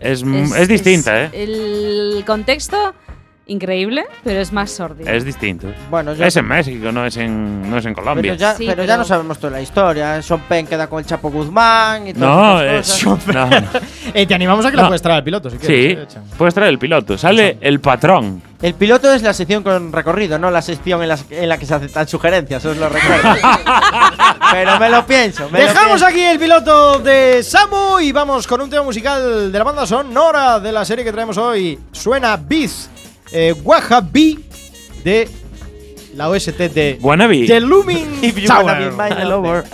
[0.00, 1.30] Es, es, distinta, ¿eh?
[1.32, 2.92] El contexto,
[3.46, 5.12] increíble, pero es más sórdida.
[5.12, 5.68] Es distinto.
[5.90, 8.34] Bueno, yo Es en México, no es en, no es en Pero, Colombia.
[8.34, 10.22] ya, Sí, pero ya pero- no sabemos toda la historia.
[10.22, 13.04] Sean Penn queda con el Chapo Guzmán y todas No, estas es.
[13.04, 13.34] cosas.
[13.34, 13.80] no.
[14.14, 14.88] Eh, te animamos a que la No.
[14.88, 15.98] puedes traer al piloto, si Sí, quieres.
[15.98, 16.24] eh, Chan.
[16.38, 17.18] puedes traer el piloto.
[17.18, 18.42] Sale el patrón.
[18.62, 21.66] El piloto es la sección con recorrido, no la sección en, las- en la que
[21.66, 23.34] se aceptan sugerencias, os lo recuerdo.
[24.52, 25.48] pero me lo pienso.
[25.50, 26.06] me lo Dejamos pienso.
[26.06, 30.60] aquí el piloto de Samu y vamos con un tema musical de la banda sonora
[30.60, 31.76] de la serie que traemos hoy.
[31.90, 32.88] Suena Biz,
[33.32, 34.38] eh, Wahabi
[35.04, 35.28] de
[36.14, 37.46] la OST de Wannabe.
[37.46, 38.64] The Looming If you Tower.
[38.64, 39.64] wanna be my lover.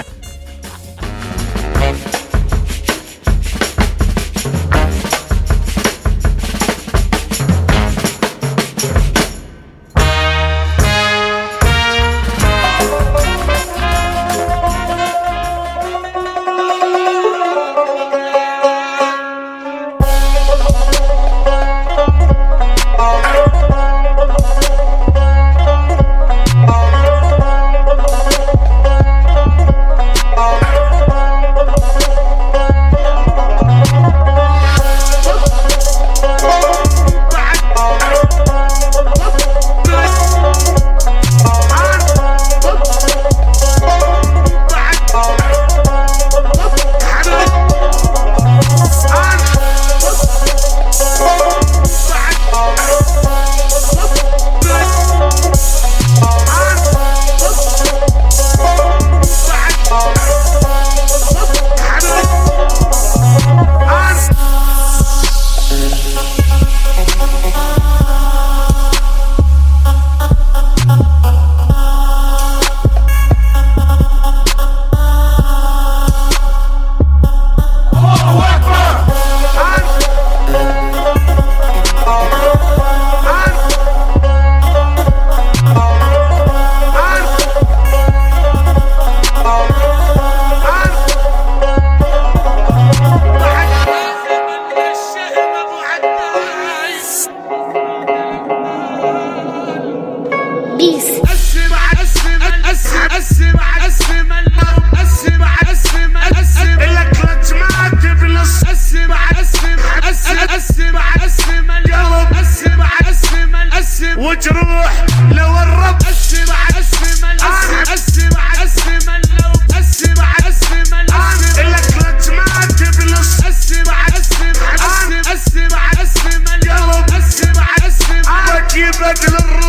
[129.09, 129.68] البلد للروح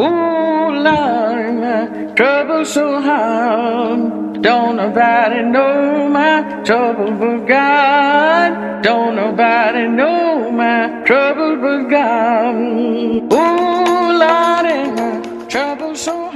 [0.00, 4.42] Ooh, Lord, my trouble's so hard.
[4.42, 8.82] Don't nobody know my trouble but God.
[8.82, 12.54] Don't nobody know my trouble but God.
[13.32, 16.27] Ooh, Lord, my trouble's so hard.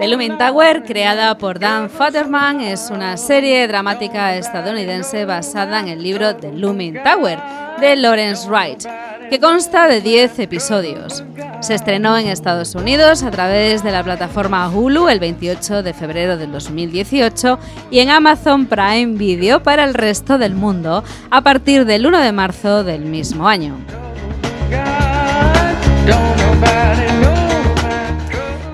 [0.00, 6.02] The Looming Tower, creada por Dan Futterman, es una serie dramática estadounidense basada en el
[6.02, 7.38] libro The Looming Tower
[7.78, 8.86] de Lawrence Wright,
[9.28, 11.22] que consta de 10 episodios.
[11.60, 16.38] Se estrenó en Estados Unidos a través de la plataforma Hulu el 28 de febrero
[16.38, 17.58] del 2018
[17.90, 22.32] y en Amazon Prime Video para el resto del mundo a partir del 1 de
[22.32, 23.76] marzo del mismo año.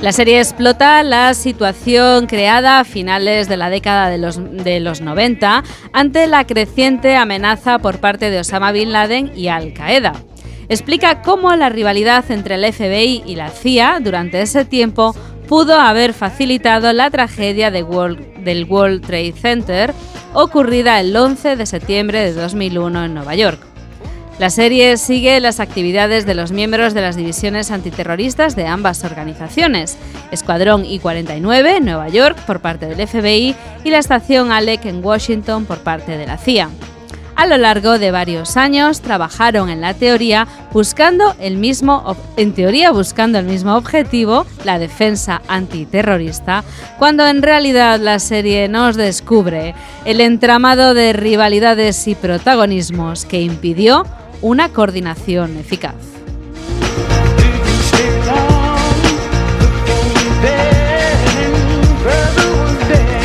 [0.06, 5.00] La serie explota la situación creada a finales de la década de los, de los
[5.00, 10.12] 90 ante la creciente amenaza por parte de Osama Bin Laden y Al Qaeda.
[10.68, 15.12] Explica cómo la rivalidad entre el FBI y la CIA durante ese tiempo
[15.48, 17.84] pudo haber facilitado la tragedia del
[18.68, 19.92] World Trade Center
[20.34, 23.75] ocurrida el 11 de septiembre de 2001 en Nueva York.
[24.38, 29.96] La serie sigue las actividades de los miembros de las divisiones antiterroristas de ambas organizaciones,
[30.30, 35.64] Escuadrón I-49 en Nueva York por parte del FBI y la estación ALEC en Washington
[35.64, 36.68] por parte de la CIA.
[37.34, 42.90] A lo largo de varios años trabajaron en la teoría buscando el mismo en teoría
[42.92, 46.64] buscando el mismo objetivo, la defensa antiterrorista,
[46.98, 49.74] cuando en realidad la serie nos descubre
[50.06, 54.04] el entramado de rivalidades y protagonismos que impidió
[54.42, 55.94] una coordinación eficaz.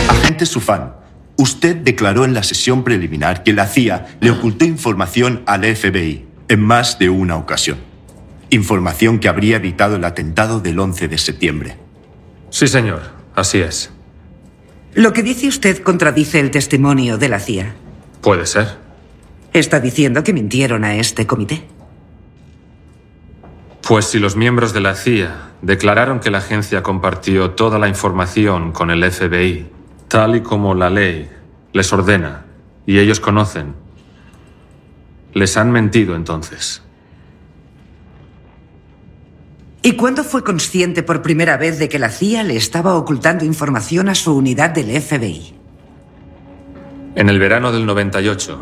[0.10, 0.93] Agente Sufan,
[1.38, 6.62] usted declaró en la sesión preliminar que la CIA le ocultó información al FBI en
[6.62, 7.78] más de una ocasión.
[8.50, 11.78] Información que habría evitado el atentado del 11 de septiembre.
[12.50, 13.02] Sí, señor.
[13.34, 13.91] Así es.
[14.93, 17.74] Lo que dice usted contradice el testimonio de la CIA.
[18.21, 18.80] Puede ser.
[19.53, 21.65] Está diciendo que mintieron a este comité.
[23.85, 28.71] Pues si los miembros de la CIA declararon que la agencia compartió toda la información
[28.71, 29.67] con el FBI,
[30.07, 31.29] tal y como la ley
[31.73, 32.45] les ordena,
[32.85, 33.75] y ellos conocen,
[35.33, 36.81] les han mentido entonces.
[39.83, 44.09] ¿Y cuándo fue consciente por primera vez de que la CIA le estaba ocultando información
[44.09, 45.55] a su unidad del FBI?
[47.15, 48.59] En el verano del 98,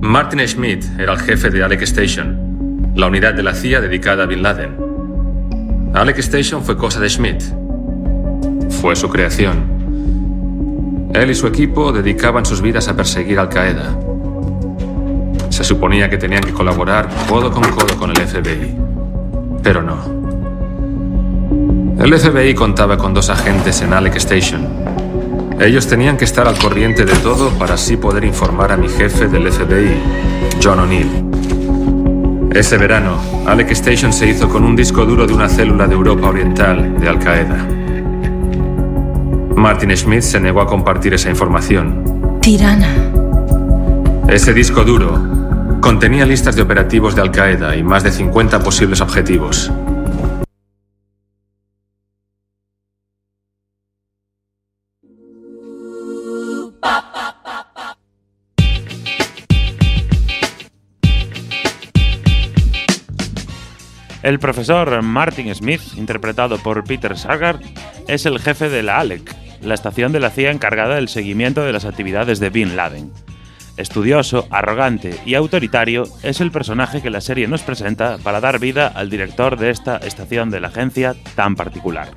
[0.00, 4.26] Martin Schmidt era el jefe de Alec Station, la unidad de la CIA dedicada a
[4.26, 4.76] Bin Laden.
[5.94, 7.42] Alec Station fue cosa de Schmidt.
[8.80, 11.10] Fue su creación.
[11.14, 13.96] Él y su equipo dedicaban sus vidas a perseguir Al Qaeda.
[15.50, 18.76] Se suponía que tenían que colaborar codo con codo con el FBI.
[19.62, 20.24] Pero no.
[22.02, 24.93] El FBI contaba con dos agentes en Alec Station.
[25.60, 29.28] Ellos tenían que estar al corriente de todo para así poder informar a mi jefe
[29.28, 29.94] del FBI,
[30.62, 32.50] John O'Neill.
[32.52, 36.28] Ese verano, Alec Station se hizo con un disco duro de una célula de Europa
[36.28, 37.66] Oriental de Al Qaeda.
[39.56, 42.38] Martin Schmidt se negó a compartir esa información.
[42.40, 42.88] Tirana.
[44.28, 45.20] Ese disco duro
[45.80, 49.70] contenía listas de operativos de Al Qaeda y más de 50 posibles objetivos.
[64.24, 67.60] El profesor Martin Smith, interpretado por Peter Saggart,
[68.08, 71.74] es el jefe de la ALEC, la estación de la CIA encargada del seguimiento de
[71.74, 73.12] las actividades de Bin Laden.
[73.76, 78.86] Estudioso, arrogante y autoritario, es el personaje que la serie nos presenta para dar vida
[78.86, 82.08] al director de esta estación de la agencia tan particular.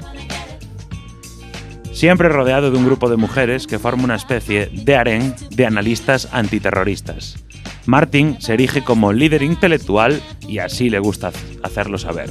[1.92, 6.30] Siempre rodeado de un grupo de mujeres que forma una especie de harén de analistas
[6.32, 7.47] antiterroristas.
[7.88, 11.32] Martin se erige como líder intelectual y así le gusta
[11.64, 12.30] hacerlo saber.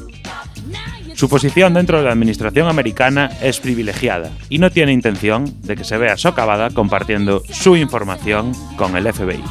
[1.15, 5.85] Su posición dentro de la administración americana es privilegiada y no tiene intención de que
[5.85, 9.43] se vea socavada compartiendo su información con el FBI.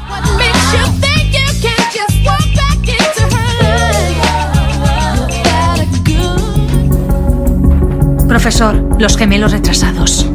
[8.28, 10.30] Profesor, los gemelos retrasados.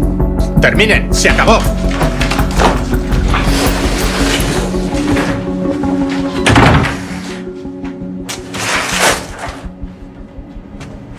[0.61, 1.61] Terminen, se acabó.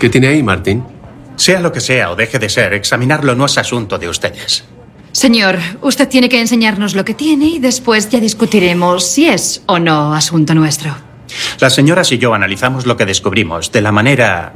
[0.02, 0.84] ¿Qué tiene ahí, Martín?
[1.36, 4.64] Sea lo que sea o deje de ser, examinarlo no es asunto de ustedes.
[5.12, 9.78] Señor, usted tiene que enseñarnos lo que tiene y después ya discutiremos si es o
[9.78, 10.96] no asunto nuestro.
[11.60, 14.54] Las señoras y yo analizamos lo que descubrimos de la manera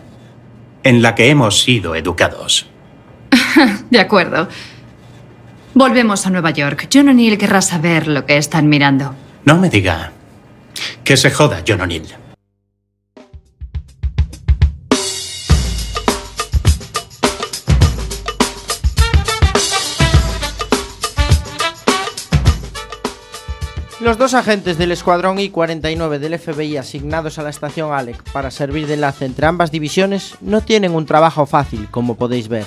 [0.81, 2.65] en la que hemos sido educados.
[3.91, 4.49] De acuerdo.
[5.75, 6.89] Volvemos a Nueva York.
[6.91, 9.13] John O'Neill querrá saber lo que están mirando.
[9.45, 10.11] No me diga.
[11.03, 12.24] Que se joda, John O'Neill.
[24.05, 28.85] Los dos agentes del Escuadrón I-49 del FBI asignados a la estación Alec para servir
[28.85, 32.65] de enlace entre ambas divisiones no tienen un trabajo fácil, como podéis ver.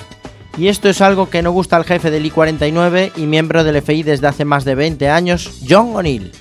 [0.57, 4.03] Y esto es algo que no gusta al jefe del I-49 y miembro del FBI
[4.03, 6.33] desde hace más de 20 años, John O'Neill.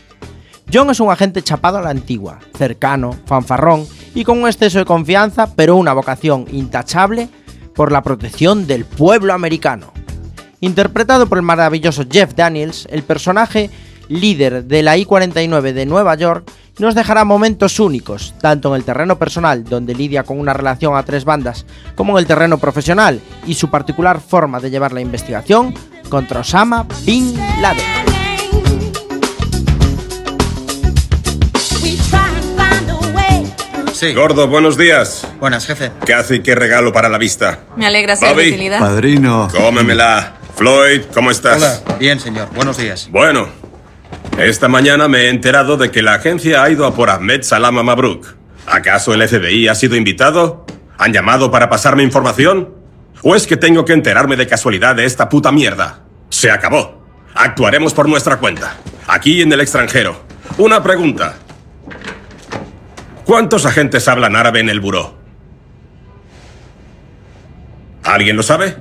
[0.75, 3.87] John es un agente chapado a la antigua, cercano, fanfarrón
[4.17, 7.29] y con un exceso de confianza, pero una vocación intachable
[7.73, 9.93] por la protección del pueblo americano.
[10.59, 13.71] Interpretado por el maravilloso Jeff Daniels, el personaje
[14.09, 19.19] líder de la I-49 de Nueva York, nos dejará momentos únicos, tanto en el terreno
[19.19, 23.55] personal, donde lidia con una relación a tres bandas, como en el terreno profesional y
[23.55, 25.75] su particular forma de llevar la investigación
[26.09, 27.85] contra Osama Bin Laden.
[33.93, 34.15] Sí.
[34.15, 35.27] Gordo, buenos días.
[35.41, 35.91] Buenas, jefe.
[36.07, 37.65] ¿Qué hace y qué regalo para la vista?
[37.77, 38.45] Me alegra ser Bobby.
[38.45, 38.79] de utilidad.
[38.79, 39.49] Padrino.
[39.51, 40.35] Cómemela.
[40.55, 41.83] Floyd, ¿cómo estás?
[41.85, 41.99] Hola.
[41.99, 42.49] Bien, señor.
[42.55, 43.09] Buenos días.
[43.11, 43.49] Bueno,
[44.39, 47.83] esta mañana me he enterado de que la agencia ha ido a por Ahmed Salama
[47.83, 48.27] Mabruk.
[48.67, 50.65] ¿Acaso el FBI ha sido invitado?
[50.97, 52.75] ¿Han llamado para pasarme información?
[53.23, 56.05] ¿O es que tengo que enterarme de casualidad de esta puta mierda?
[56.31, 57.05] Se acabó.
[57.35, 58.77] Actuaremos por nuestra cuenta.
[59.09, 60.23] Aquí en el extranjero.
[60.57, 61.35] Una pregunta.
[63.25, 65.19] ¿Cuántos agentes hablan árabe en el buró?
[68.05, 68.77] ¿Alguien lo sabe?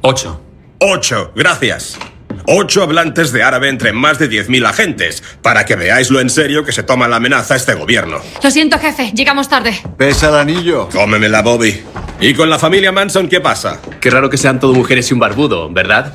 [0.00, 0.42] Ocho.
[0.80, 1.98] Ocho, gracias.
[2.46, 6.64] Ocho hablantes de árabe entre más de 10.000 agentes, para que veáis lo en serio
[6.64, 8.18] que se toma la amenaza este gobierno.
[8.42, 9.12] Lo siento, jefe.
[9.14, 9.78] Llegamos tarde.
[9.96, 10.88] ¿Pesa el anillo?
[10.88, 11.82] Cómemela, Bobby.
[12.20, 13.80] ¿Y con la familia Manson qué pasa?
[14.00, 16.14] Qué raro que sean todo mujeres y un barbudo, ¿verdad?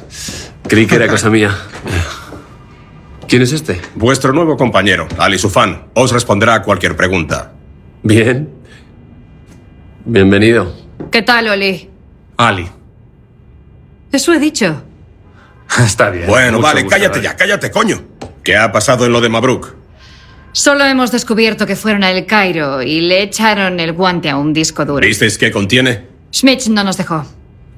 [0.68, 1.56] Creí que era cosa mía.
[3.28, 3.82] ¿Quién es este?
[3.96, 7.54] Vuestro nuevo compañero, Ali Sufan, os responderá a cualquier pregunta.
[8.04, 8.50] Bien.
[10.06, 10.76] Bienvenido.
[11.12, 11.90] ¿Qué tal, Oli?
[12.38, 12.68] Ali.
[14.12, 14.84] Eso he dicho.
[15.86, 16.28] Está bien.
[16.28, 18.02] Bueno, vale, gusto, cállate ya, cállate, coño.
[18.44, 19.74] ¿Qué ha pasado en lo de Mabruk?
[20.52, 24.54] Solo hemos descubierto que fueron a El Cairo y le echaron el guante a un
[24.54, 25.06] disco duro.
[25.06, 26.06] ¿Visteis qué contiene?
[26.32, 27.26] Schmidt no nos dejó.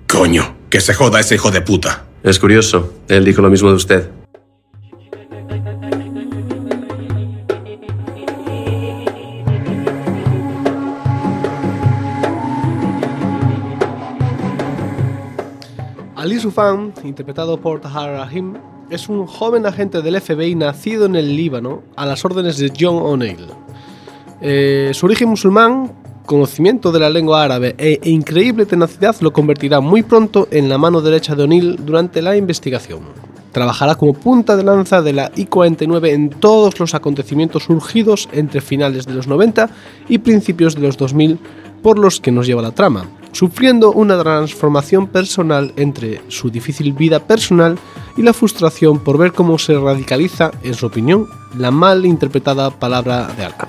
[0.07, 2.05] Coño, que se joda ese hijo de puta.
[2.21, 2.93] Es curioso.
[3.07, 4.09] Él dijo lo mismo de usted.
[16.17, 18.55] Ali Sufan, interpretado por Tahar Rahim,
[18.89, 22.95] es un joven agente del FBI nacido en el Líbano a las órdenes de John
[23.03, 23.45] O'Neill.
[24.41, 25.91] Eh, su origen musulmán,
[26.25, 31.01] conocimiento de la lengua árabe e increíble tenacidad lo convertirá muy pronto en la mano
[31.01, 33.01] derecha de O'Neill durante la investigación.
[33.51, 39.05] Trabajará como punta de lanza de la I-49 en todos los acontecimientos surgidos entre finales
[39.05, 39.69] de los 90
[40.09, 41.37] y principios de los 2000
[41.83, 43.05] por los que nos lleva la trama,
[43.37, 47.77] sufriendo una transformación personal entre su difícil vida personal
[48.17, 53.27] y la frustración por ver cómo se radicaliza, en su opinión, la mal interpretada palabra
[53.37, 53.67] de Alca.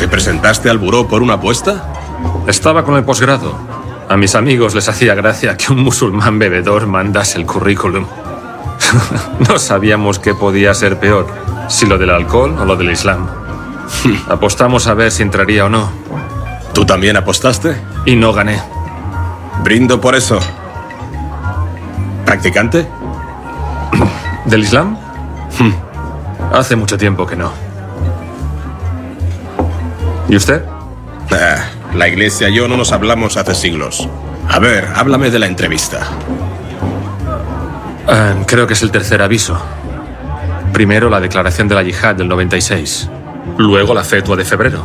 [0.00, 1.94] ¿Te presentaste al buró por una apuesta?
[2.48, 3.54] Estaba con el posgrado.
[4.08, 8.06] A mis amigos les hacía gracia que un musulmán bebedor mandase el currículum.
[9.48, 11.26] no sabíamos qué podía ser peor,
[11.68, 13.28] si lo del alcohol o lo del Islam.
[14.28, 15.90] Apostamos a ver si entraría o no.
[16.72, 17.76] ¿Tú también apostaste?
[18.06, 18.60] Y no gané.
[19.62, 20.40] Brindo por eso.
[22.24, 22.86] ¿Practicante?
[24.44, 24.96] ¿Del Islam?
[26.52, 27.52] Hace mucho tiempo que no.
[30.28, 30.64] ¿Y usted?
[31.30, 31.56] Ah,
[31.94, 34.08] la iglesia y yo no nos hablamos hace siglos.
[34.48, 36.00] A ver, háblame de la entrevista.
[38.08, 39.60] Eh, creo que es el tercer aviso.
[40.72, 43.08] Primero la declaración de la yihad del 96.
[43.58, 44.84] Luego la fetua de febrero.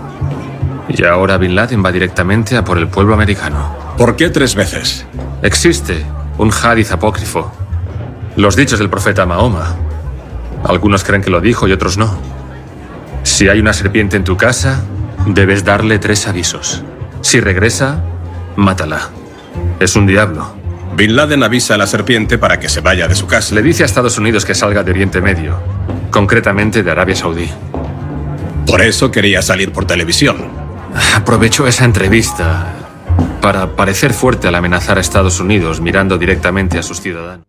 [0.89, 3.75] Y ahora Bin Laden va directamente a por el pueblo americano.
[3.97, 5.05] ¿Por qué tres veces?
[5.41, 6.05] Existe
[6.37, 7.51] un hadith apócrifo.
[8.35, 9.75] Los dichos del profeta Mahoma.
[10.63, 12.17] Algunos creen que lo dijo y otros no.
[13.23, 14.81] Si hay una serpiente en tu casa,
[15.25, 16.83] debes darle tres avisos.
[17.21, 18.03] Si regresa,
[18.55, 19.09] mátala.
[19.79, 20.64] Es un diablo.
[20.95, 23.53] Bin Laden avisa a la serpiente para que se vaya de su casa.
[23.53, 25.59] Le dice a Estados Unidos que salga de Oriente Medio,
[26.09, 27.49] concretamente de Arabia Saudí.
[28.65, 30.47] Por eso quería salir por televisión.
[31.13, 32.73] Aprovechó esa entrevista
[33.41, 37.45] para parecer fuerte al amenazar a Estados Unidos mirando directamente a sus ciudadanos.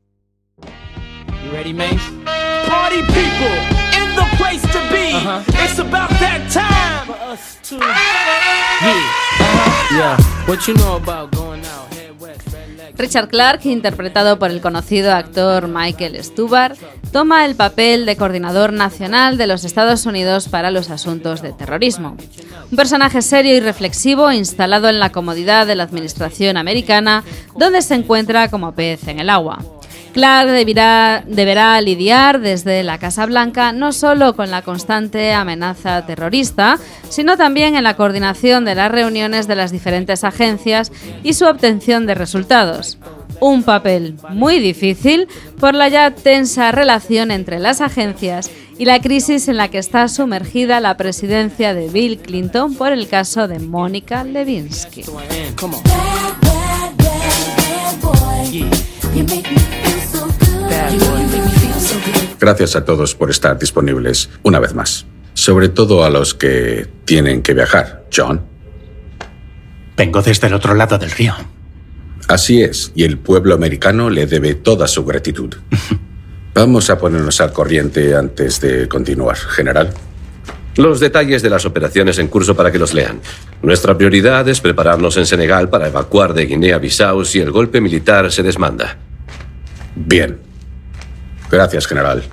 [12.99, 16.77] Richard Clark, interpretado por el conocido actor Michael Stubar,
[17.13, 22.17] toma el papel de coordinador nacional de los Estados Unidos para los asuntos de terrorismo.
[22.71, 27.23] Un personaje serio y reflexivo instalado en la comodidad de la administración americana,
[27.55, 29.59] donde se encuentra como pez en el agua.
[30.17, 36.79] Clark deberá, deberá lidiar desde la Casa Blanca no solo con la constante amenaza terrorista,
[37.11, 40.91] sino también en la coordinación de las reuniones de las diferentes agencias
[41.23, 42.97] y su obtención de resultados.
[43.41, 45.29] Un papel muy difícil
[45.61, 50.09] por la ya tensa relación entre las agencias y la crisis en la que está
[50.09, 55.05] sumergida la presidencia de Bill Clinton por el caso de Mónica Lewinsky.
[62.39, 65.07] Gracias a todos por estar disponibles una vez más.
[65.35, 68.05] Sobre todo a los que tienen que viajar.
[68.15, 68.41] John.
[69.97, 71.35] Vengo desde el otro lado del río.
[72.29, 75.55] Así es, y el pueblo americano le debe toda su gratitud.
[76.55, 79.93] Vamos a ponernos al corriente antes de continuar, general.
[80.77, 83.21] Los detalles de las operaciones en curso para que los lean.
[83.63, 88.43] Nuestra prioridad es prepararnos en Senegal para evacuar de Guinea-Bissau si el golpe militar se
[88.43, 88.99] desmanda.
[89.95, 90.46] Bien.
[91.51, 92.25] Gracias, general.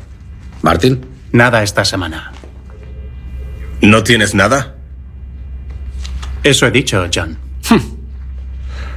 [0.61, 1.05] Martin.
[1.31, 2.31] Nada esta semana.
[3.81, 4.75] ¿No tienes nada?
[6.43, 7.37] Eso he dicho, John.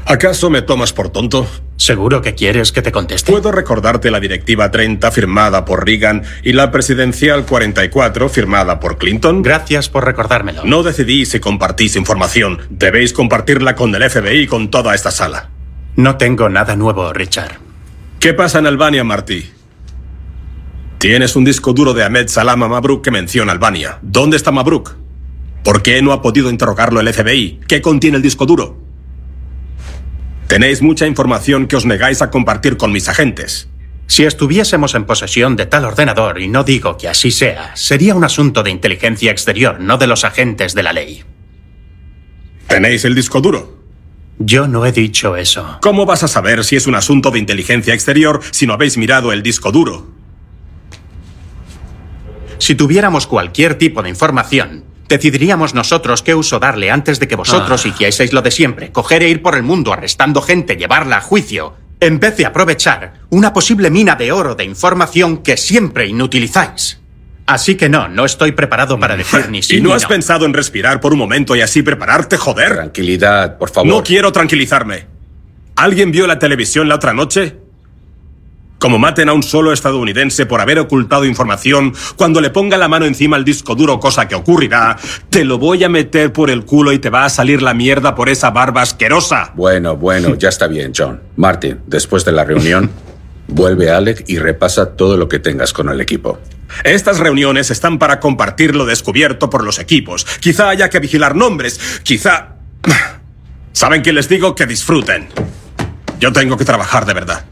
[0.05, 1.49] ¿Acaso me tomas por tonto?
[1.77, 3.31] ¿Seguro que quieres que te conteste?
[3.31, 9.43] Puedo recordarte la Directiva 30 firmada por Reagan y la Presidencial 44 firmada por Clinton.
[9.43, 10.65] Gracias por recordármelo.
[10.65, 12.61] No decidís si compartís información.
[12.71, 15.51] Debéis compartirla con el FBI y con toda esta sala.
[15.97, 17.59] No tengo nada nuevo, Richard.
[18.21, 19.56] ¿Qué pasa en Albania, Marty?
[20.99, 23.99] Tienes un disco duro de Ahmed Salama Mabruk que menciona Albania.
[24.01, 24.97] ¿Dónde está Mabruk?
[25.63, 27.61] ¿Por qué no ha podido interrogarlo el FBI?
[27.69, 28.79] ¿Qué contiene el disco duro?
[30.47, 33.69] Tenéis mucha información que os negáis a compartir con mis agentes.
[34.07, 38.25] Si estuviésemos en posesión de tal ordenador, y no digo que así sea, sería un
[38.25, 41.25] asunto de inteligencia exterior, no de los agentes de la ley.
[42.69, 43.77] ¿Tenéis el disco duro?
[44.39, 45.79] Yo no he dicho eso.
[45.83, 49.33] ¿Cómo vas a saber si es un asunto de inteligencia exterior si no habéis mirado
[49.33, 50.07] el disco duro?
[52.59, 57.85] Si tuviéramos cualquier tipo de información, decidiríamos nosotros qué uso darle antes de que vosotros
[57.85, 57.89] Ah.
[57.89, 61.75] hicieseis lo de siempre, coger e ir por el mundo arrestando gente, llevarla a juicio,
[62.01, 67.01] en vez de aprovechar una posible mina de oro de información que siempre inutilizáis.
[67.47, 70.09] Así que no, no estoy preparado para decir ni sí ¿Y no ni has no.
[70.09, 72.73] pensado en respirar por un momento y así prepararte, joder?
[72.75, 73.89] Tranquilidad, por favor.
[73.89, 75.07] No quiero tranquilizarme.
[75.77, 77.57] ¿Alguien vio la televisión la otra noche?
[78.79, 83.07] Como maten a un solo estadounidense por haber ocultado información, cuando le ponga la mano
[83.07, 84.97] encima al disco duro, cosa que ocurrirá,
[85.31, 88.15] te lo voy a meter por el culo y te va a salir la mierda
[88.15, 89.53] por esa barba asquerosa.
[89.55, 91.21] Bueno, bueno, ya está bien, John.
[91.37, 92.91] Martin, después de la reunión,
[93.49, 96.39] vuelve a Alec y repasa todo lo que tengas con el equipo.
[96.85, 100.27] Estas reuniones están para compartir lo descubierto por los equipos.
[100.41, 102.57] Quizá haya que vigilar nombres, quizá...
[103.73, 104.55] ¿Saben qué les digo?
[104.55, 105.29] Que disfruten.
[106.19, 107.45] Yo tengo que trabajar de verdad.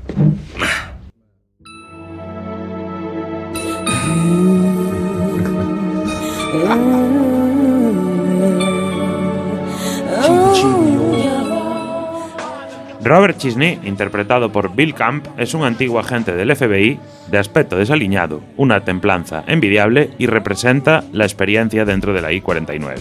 [13.05, 16.99] Robert Chisney, interpretado por Bill Camp, es un antiguo agente del FBI
[17.31, 22.97] de aspecto desaliñado, una templanza envidiable y representa la experiencia dentro de la I-49.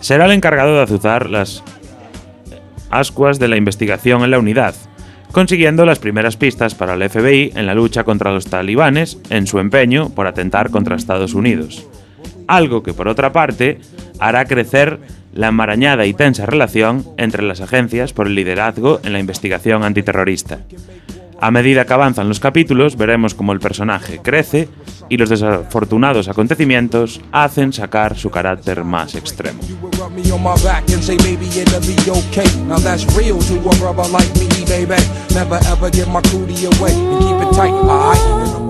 [0.00, 1.62] Será el encargado de azuzar las
[2.90, 4.74] ascuas de la investigación en la unidad,
[5.30, 9.60] consiguiendo las primeras pistas para el FBI en la lucha contra los talibanes en su
[9.60, 11.86] empeño por atentar contra Estados Unidos.
[12.50, 13.78] Algo que, por otra parte,
[14.18, 14.98] hará crecer
[15.32, 20.58] la enmarañada y tensa relación entre las agencias por el liderazgo en la investigación antiterrorista.
[21.40, 24.68] A medida que avanzan los capítulos, veremos cómo el personaje crece
[25.08, 29.60] y los desafortunados acontecimientos hacen sacar su carácter más extremo.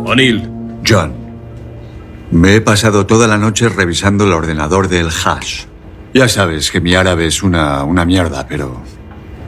[0.04, 0.60] O'Neill.
[0.86, 1.14] John,
[2.30, 5.64] me he pasado toda la noche revisando el ordenador del hash.
[6.14, 8.82] Ya sabes que mi árabe es una, una mierda, pero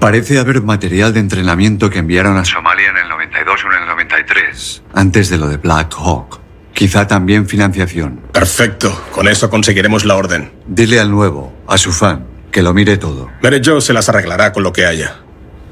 [0.02, 3.86] Parece haber material de entrenamiento que enviaron a Somalia en el 92 o en el
[3.86, 6.40] 93, antes de lo de Black Hawk.
[6.74, 8.20] Quizá también financiación.
[8.32, 10.50] Perfecto, con eso conseguiremos la orden.
[10.66, 13.30] Dile al nuevo, a su fan, que lo mire todo.
[13.44, 15.18] Mary Jo se las arreglará con lo que haya.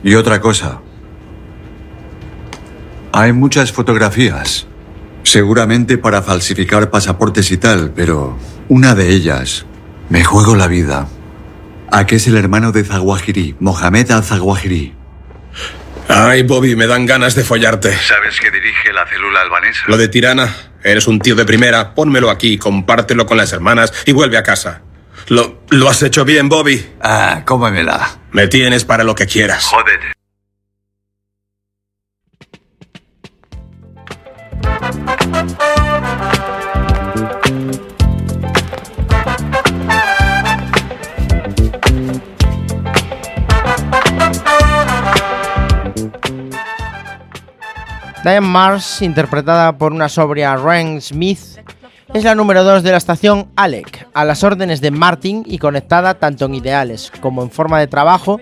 [0.04, 0.78] Y otra cosa.
[3.12, 4.68] Hay muchas fotografías.
[5.30, 8.36] Seguramente para falsificar pasaportes y tal, pero
[8.68, 9.64] una de ellas
[10.08, 11.06] me juego la vida.
[11.92, 14.92] ¿A qué es el hermano de Zawahiri, Mohamed al-Zawahiri?
[16.08, 17.96] Ay, Bobby, me dan ganas de follarte.
[17.96, 19.84] ¿Sabes que dirige la célula albanesa?
[19.86, 20.52] Lo de Tirana,
[20.82, 24.82] eres un tío de primera, pónmelo aquí, compártelo con las hermanas y vuelve a casa.
[25.28, 26.84] Lo, lo has hecho bien, Bobby.
[27.00, 28.18] Ah, cómemela.
[28.32, 29.62] Me tienes para lo que quieras.
[29.66, 30.19] Jódete.
[48.22, 51.40] Diane Mars, interpretada por una sobria Ren Smith,
[52.12, 56.14] es la número 2 de la estación Alec, a las órdenes de Martin y conectada
[56.14, 58.38] tanto en ideales como en forma de trabajo.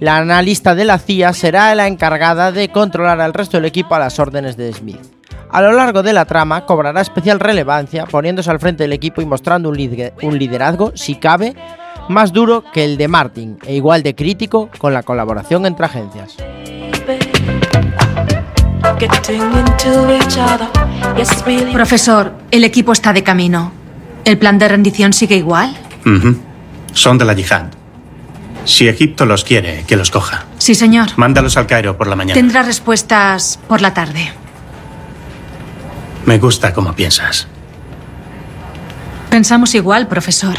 [0.00, 4.00] La analista de la CIA será la encargada de controlar al resto del equipo a
[4.00, 5.21] las órdenes de Smith.
[5.52, 9.26] A lo largo de la trama cobrará especial relevancia poniéndose al frente del equipo y
[9.26, 11.54] mostrando un, lider- un liderazgo, si cabe,
[12.08, 16.36] más duro que el de Martin e igual de crítico con la colaboración entre agencias.
[21.72, 23.72] Profesor, el equipo está de camino.
[24.24, 25.76] ¿El plan de rendición sigue igual?
[26.92, 27.66] Son de la yihad.
[28.64, 30.44] Si Egipto los quiere, que los coja.
[30.58, 31.08] Sí, señor.
[31.16, 32.34] Mándalos al Cairo por la mañana.
[32.34, 34.32] Tendrá respuestas por la tarde.
[36.26, 37.46] Me gusta cómo piensas.
[39.30, 40.56] Pensamos igual, profesor.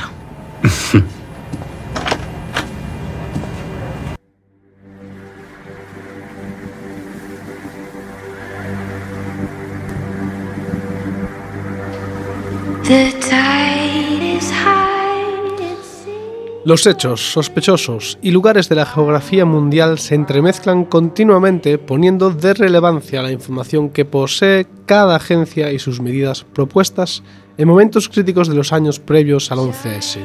[16.65, 23.21] Los hechos, sospechosos y lugares de la geografía mundial se entremezclan continuamente poniendo de relevancia
[23.21, 27.21] la información que posee cada agencia y sus medidas propuestas
[27.57, 30.19] en momentos críticos de los años previos al 11S.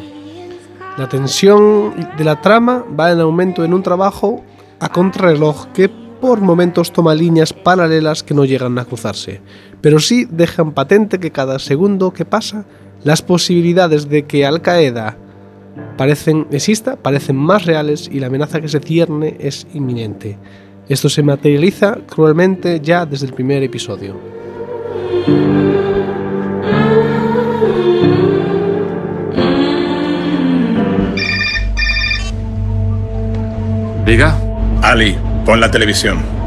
[0.97, 4.45] La tensión de la trama va en aumento en un trabajo
[4.78, 9.41] a contrarreloj que por momentos toma líneas paralelas que no llegan a cruzarse,
[9.80, 12.64] pero sí dejan patente que cada segundo que pasa
[13.03, 15.16] las posibilidades de que Al Qaeda
[15.97, 20.39] parecen, exista parecen más reales y la amenaza que se cierne es inminente.
[20.89, 24.16] Esto se materializa cruelmente ya desde el primer episodio.
[34.07, 34.35] Diga.
[34.81, 36.38] Ali, pon la televisión.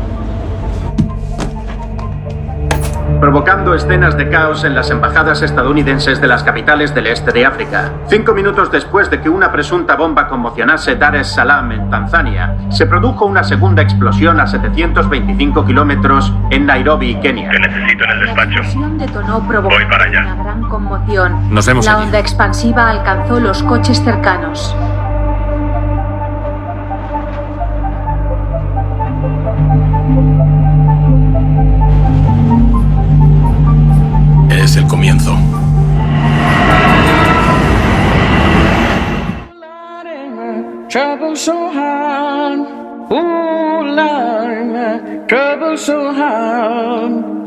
[3.22, 7.92] Provocando escenas de caos en las embajadas estadounidenses de las capitales del este de África.
[8.08, 12.88] Cinco minutos después de que una presunta bomba conmocionase Dar es Salaam en Tanzania, se
[12.88, 17.52] produjo una segunda explosión a 725 kilómetros en Nairobi, Kenia.
[17.52, 18.62] necesito en el despacho.
[18.98, 20.22] detonó provocando Voy para allá.
[20.34, 21.54] una gran conmoción.
[21.54, 22.06] Nos vemos La allí.
[22.06, 24.76] onda expansiva alcanzó los coches cercanos.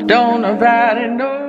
[0.06, 1.44] Don't nobody know.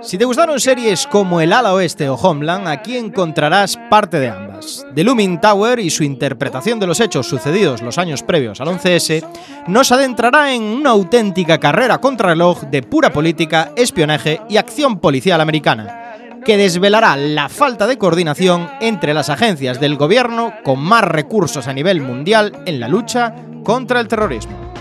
[0.00, 4.53] Si te gustaron series como El Ala Oeste o Homeland, aquí encontrarás parte de ambas.
[4.94, 9.24] The Looming Tower y su interpretación de los hechos sucedidos los años previos al 11S
[9.66, 16.40] nos adentrará en una auténtica carrera contrarreloj de pura política, espionaje y acción policial americana,
[16.44, 21.72] que desvelará la falta de coordinación entre las agencias del gobierno con más recursos a
[21.72, 23.34] nivel mundial en la lucha
[23.64, 24.72] contra el terrorismo.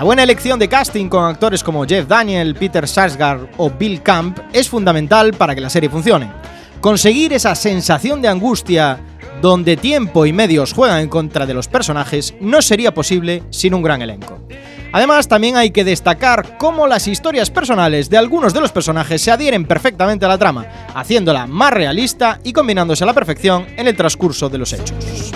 [0.00, 4.38] La buena elección de casting con actores como Jeff Daniel, Peter Sarsgaard o Bill Camp
[4.50, 6.32] es fundamental para que la serie funcione.
[6.80, 8.98] Conseguir esa sensación de angustia
[9.42, 13.82] donde tiempo y medios juegan en contra de los personajes no sería posible sin un
[13.82, 14.40] gran elenco.
[14.90, 19.32] Además, también hay que destacar cómo las historias personales de algunos de los personajes se
[19.32, 23.96] adhieren perfectamente a la trama, haciéndola más realista y combinándose a la perfección en el
[23.96, 25.30] transcurso de los hechos.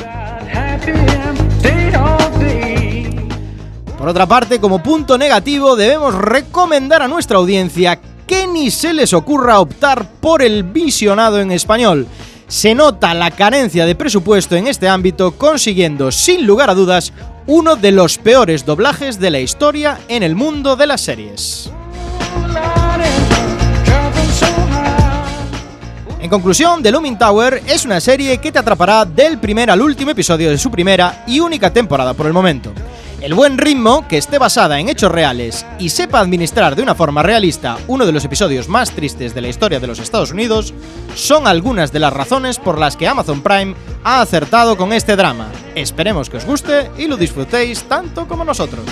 [4.04, 9.14] Por otra parte, como punto negativo, debemos recomendar a nuestra audiencia que ni se les
[9.14, 12.06] ocurra optar por el visionado en español.
[12.46, 17.14] Se nota la carencia de presupuesto en este ámbito, consiguiendo sin lugar a dudas
[17.46, 21.70] uno de los peores doblajes de la historia en el mundo de las series.
[26.20, 30.10] En conclusión, The Looming Tower es una serie que te atrapará del primer al último
[30.10, 32.70] episodio de su primera y única temporada por el momento.
[33.20, 37.22] El buen ritmo, que esté basada en hechos reales y sepa administrar de una forma
[37.22, 40.74] realista uno de los episodios más tristes de la historia de los Estados Unidos,
[41.14, 45.48] son algunas de las razones por las que Amazon Prime ha acertado con este drama.
[45.74, 48.84] Esperemos que os guste y lo disfrutéis tanto como nosotros.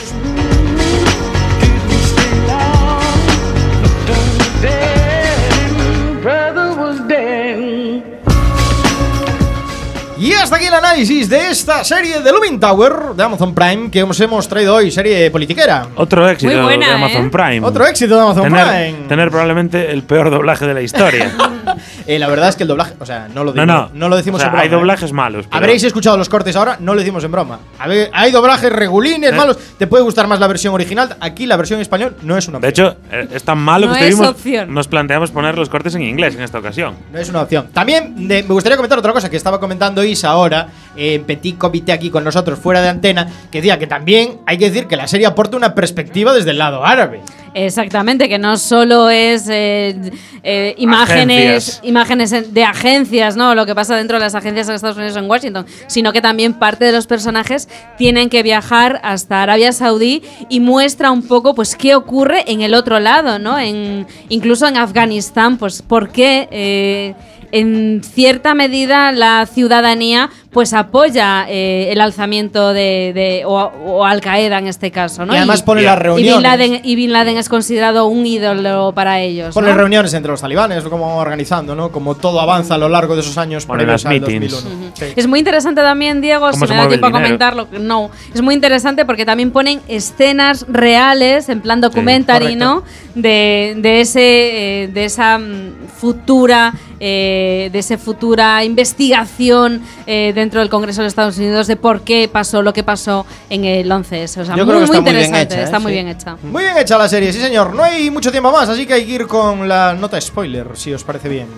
[10.73, 14.75] El análisis de esta serie de Looming Tower de Amazon Prime que os hemos traído
[14.75, 15.89] hoy, serie politiquera.
[15.97, 17.31] Otro éxito buena, de Amazon ¿eh?
[17.31, 17.61] Prime.
[17.61, 19.09] Otro éxito de Amazon tener, Prime.
[19.09, 21.31] Tener probablemente el peor doblaje de la historia.
[22.07, 24.09] Eh, la verdad es que el doblaje, o sea, no lo, no, digo- no.
[24.09, 24.63] lo decimos O sea, en broma.
[24.63, 24.71] Hay ¿eh?
[24.73, 25.47] doblajes malos.
[25.47, 27.59] pero- Habréis escuchado los cortes ahora, no lo decimos en broma.
[27.79, 29.37] A ver, hay doblajes regulines, Eh.
[29.37, 29.59] malos.
[29.79, 31.17] Te puede gustar más la versión original.
[31.21, 32.87] Aquí la versión en español no es una De opción.
[32.89, 34.73] hecho, eh, es tan malo No que es opción.
[34.73, 36.95] nos planteamos poner los cortes en inglés en esta ocasión.
[37.13, 37.69] No es una opción.
[37.73, 41.59] También de- me gustaría comentar otra cosa que estaba comentando Isa ahora, eh, en Petit
[41.59, 44.97] Comité aquí con nosotros, fuera de antena, que decía que también hay que decir que
[44.97, 47.21] la serie aporta una perspectiva desde el lado árabe.
[47.55, 49.95] Exactamente, que no solo es eh,
[50.43, 51.39] eh, imágenes,
[51.69, 51.81] Agencias.
[51.85, 53.55] imágenes en- de agencias, ¿no?
[53.55, 56.55] Lo que pasa dentro de las agencias en Estados Unidos en Washington, sino que también
[56.55, 61.77] parte de los personajes tienen que viajar hasta Arabia Saudí y muestra un poco, pues,
[61.77, 63.59] qué ocurre en el otro lado, ¿no?
[63.59, 66.49] En, incluso en Afganistán, pues, por qué.
[66.51, 67.15] eh,
[67.53, 73.55] en cierta medida la ciudadanía pues apoya eh, el alzamiento de, de- o,
[73.87, 75.33] o Al Qaeda en este caso, ¿no?
[75.33, 76.43] Y además pone las y Bin, reuniones.
[76.43, 79.55] Laden, y Bin Laden es considerado un ídolo para ellos.
[79.55, 79.69] Con ¿no?
[79.71, 81.91] las reuniones entre los talibanes, como van organizando, ¿no?
[81.91, 84.53] Como todo avanza a lo largo de esos años Ponen previos las al meetings.
[84.53, 84.93] 2001.
[84.95, 85.05] Sí.
[85.17, 87.69] Es muy interesante también, Diego, ¿Cómo si me da tiempo a comentarlo.
[87.81, 92.65] No, es muy interesante porque también ponen escenas reales, en plan documentary, correcto.
[92.65, 92.83] ¿no?
[93.15, 96.75] De, de ese, eh, de esa mm, futura,
[97.05, 102.03] eh, de esa futura investigación eh, dentro del Congreso de los Estados Unidos de por
[102.03, 104.41] qué pasó lo que pasó en el 11S.
[104.41, 105.65] O sea, Yo muy, creo que muy está muy bien interesante, hecha, ¿eh?
[105.65, 105.95] está muy Sí.
[105.95, 106.37] bien hecha.
[106.45, 107.75] Muy bien hecha la serie, sí señor.
[107.75, 110.95] No hay mucho tiempo más, así que hay que ir con la nota spoiler, si
[110.95, 111.49] os parece bien.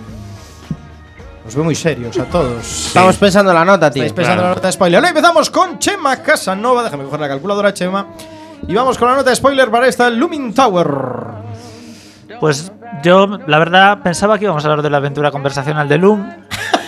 [1.47, 2.65] Os veo muy serios a todos.
[2.87, 4.01] Estamos pensando en la nota, tío.
[4.01, 4.97] Estáis pensando en la nota spoiler.
[4.97, 6.83] Ahora empezamos con Chema Casanova.
[6.83, 8.07] Déjame coger la calculadora, Chema.
[8.67, 10.87] Y vamos con la nota spoiler para esta Looming Tower.
[12.39, 12.71] Pues
[13.03, 16.29] yo, la verdad, pensaba que íbamos a hablar de la aventura conversacional de Loom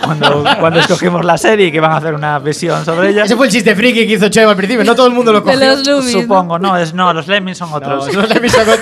[0.04, 3.24] cuando, cuando escogimos la serie y que van a hacer una visión sobre ella.
[3.24, 4.84] Ese fue el chiste friki que hizo Chema al principio.
[4.86, 5.60] No todo el mundo lo De cogió.
[5.76, 6.12] los Loomis.
[6.12, 8.08] Supongo, no, es no, los Lemmings son otros.
[8.14, 8.80] No, no le he visto con-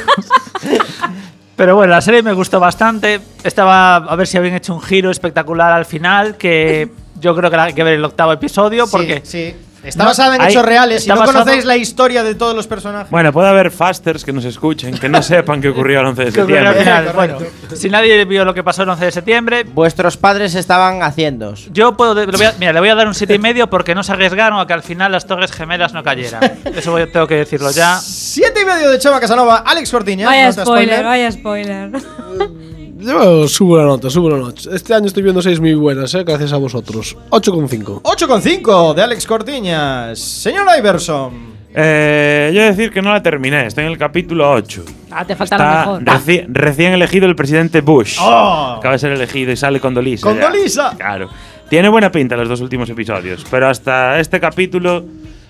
[1.56, 3.22] Pero bueno, la serie me gustó bastante.
[3.44, 6.90] Estaba a ver si habían hecho un giro espectacular al final, que
[7.20, 9.56] yo creo que hay que ver el octavo episodio porque Sí, sí.
[9.86, 11.04] Está No, basada en hay- hechos reales.
[11.04, 13.10] Si no basado- conocéis la historia de todos los personajes.
[13.12, 16.32] Bueno, puede haber fasters que nos escuchen, que no sepan qué ocurrió el 11 de
[16.34, 17.12] septiembre.
[17.14, 17.38] Bueno,
[17.76, 21.54] si nadie vio lo que pasó el 11 de septiembre, Vuestros padres estaban haciendo.
[21.72, 22.14] yo puedo.
[22.16, 24.12] le voy a- mira, le voy a dar un 7,5 y medio porque no se
[24.12, 26.42] arriesgaron a que al final las Torres Gemelas no cayeran.
[26.76, 28.00] Eso voy- tengo que decirlo ya.
[28.02, 29.58] Siete y medio de Chema Casanova.
[29.66, 30.26] Alex Cortiña.
[30.28, 31.92] Vaya spoiler, vaya spoiler.
[33.06, 34.62] Yo subo la nota, subo la nota.
[34.74, 36.24] Este año estoy viendo seis muy buenas, ¿eh?
[36.24, 37.16] gracias a vosotros.
[37.30, 38.02] 8,5.
[38.02, 40.18] 8,5 de Alex Cortiñas.
[40.20, 41.56] Señor Iverson.
[41.78, 44.84] Eh, yo he de decir que no la terminé, estoy en el capítulo 8.
[45.12, 46.04] Ah, te falta lo Está mejor.
[46.04, 48.18] reci- recién elegido el presidente Bush.
[48.22, 48.76] Oh.
[48.80, 50.26] Acaba de ser elegido y sale con Dolisa.
[50.26, 50.50] Con ya.
[50.50, 50.94] Dolisa.
[50.98, 51.30] Claro.
[51.70, 55.04] Tiene buena pinta los dos últimos episodios, pero hasta este capítulo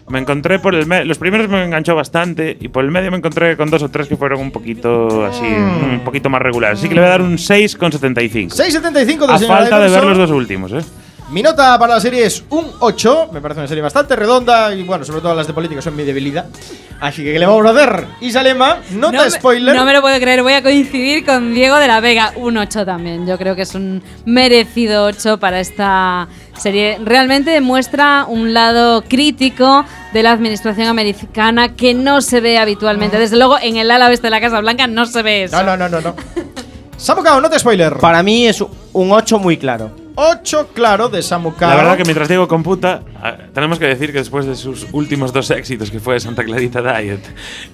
[0.08, 1.06] me encontré por el medio.
[1.06, 4.08] Los primeros me enganchó bastante y por el medio me encontré con dos o tres
[4.08, 5.94] que fueron un poquito así, Mm.
[5.96, 6.80] un poquito más regulares.
[6.80, 8.56] Así que le voy a dar un 6,75.
[8.56, 10.82] 6,75 del A falta de ver los dos últimos, ¿eh?
[11.32, 13.30] Mi nota para la serie es un 8.
[13.34, 16.04] Me parece una serie bastante redonda y, bueno, sobre todo las de política son mi
[16.04, 16.46] debilidad.
[17.00, 18.06] Así que, ¿qué le vamos a hacer?
[18.22, 19.76] Isalema, nota No me- spoiler.
[19.76, 22.32] No me lo puedo creer, voy a coincidir con Diego de la Vega.
[22.36, 23.26] Un 8 también.
[23.26, 26.28] Yo creo que es un merecido 8 para esta
[26.58, 26.98] serie.
[27.04, 33.20] Realmente demuestra un lado crítico de la administración americana que no se ve habitualmente.
[33.20, 35.58] Desde luego, en el ala oeste de la Casa Blanca no se ve eso.
[35.58, 36.02] No, no, no, no.
[36.02, 36.16] no.
[36.98, 37.98] Samucao, nota spoiler.
[37.98, 40.05] Para mí es un 8 muy claro.
[40.16, 41.70] 8, claro, de Samu Kao.
[41.70, 45.34] La verdad que mientras Diego computa, ah, tenemos que decir que después de sus últimos
[45.34, 47.20] dos éxitos, que fue Santa Clarita Diet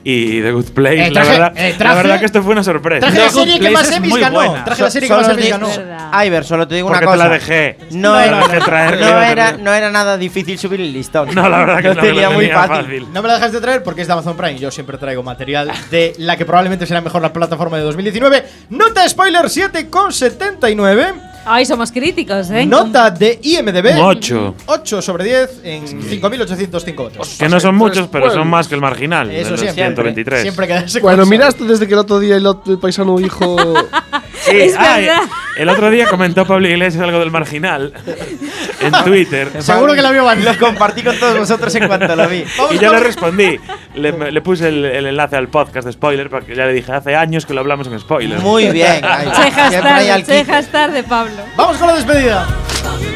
[0.04, 2.64] y The Good Place, Eh, la, traje- verdad, eh, la verdad que esto fue una
[2.64, 3.02] sorpresa.
[3.08, 4.64] Traje la serie que más Emmys ganó.
[4.64, 6.26] Traje la serie que Solo más te Emmys digo- ganó.
[6.26, 7.28] Iber, solo te digo Porque una te cosa.
[7.30, 7.78] la dejé.
[7.92, 10.92] No, Te era, la dejé traer, no, a era, no era nada difícil subir el
[10.94, 11.34] listón.
[11.36, 13.08] No, la verdad que no, tenía muy fácil.
[13.14, 14.58] No me la dejas de traer porque es de Amazon Prime.
[14.58, 18.44] Yo siempre traigo material de la que probablemente será mejor la plataforma de 2019.
[18.70, 21.14] Nota spoiler 7,79.
[21.46, 22.66] Ay, somos críticos, ¿eh?
[22.66, 23.98] Nota de IMDB.
[23.98, 24.56] Un ocho.
[24.68, 27.36] 8 sobre 10 en 5.805 votos.
[27.40, 29.28] Que no son muchos, pero son más que el marginal.
[29.30, 29.84] de Eso los siempre.
[29.86, 30.42] 123.
[30.44, 33.56] Siempre quedarse con Bueno, miraste desde que el otro día el, otro- el paisano dijo.
[34.44, 35.22] Sí, Es ah, verdad.
[35.58, 37.94] El otro día comentó Pablo Iglesias algo del marginal
[38.80, 39.50] en Twitter.
[39.62, 42.44] Seguro que la vio Lo compartí con todos vosotros en cuanto lo vi.
[42.72, 43.60] Y yo le respondí.
[43.96, 47.16] Le, le puse el, el enlace al podcast de spoiler porque ya le dije hace
[47.16, 48.40] años que lo hablamos en spoiler.
[48.40, 49.04] Muy bien.
[49.04, 49.28] ahí.
[49.36, 51.44] Chejas tarde, chejas tarde, Pablo.
[51.56, 52.48] Vamos con la despedida.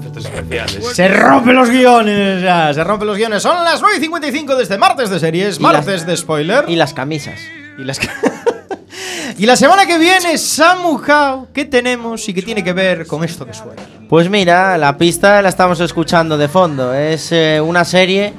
[0.00, 0.86] Efectos especiales.
[0.94, 3.42] Se rompen los guiones, ya, se rompen los guiones.
[3.42, 6.64] Son las 9 y 55 de este martes de series, martes las- de spoiler.
[6.68, 7.40] Y las camisas.
[7.78, 7.98] Y las
[9.38, 13.24] Y la semana que viene, Samu Hao, ¿qué tenemos y qué tiene que ver con
[13.24, 13.82] esto que suena?
[14.08, 16.94] Pues mira, la pista la estamos escuchando de fondo.
[16.94, 18.32] Es eh, una serie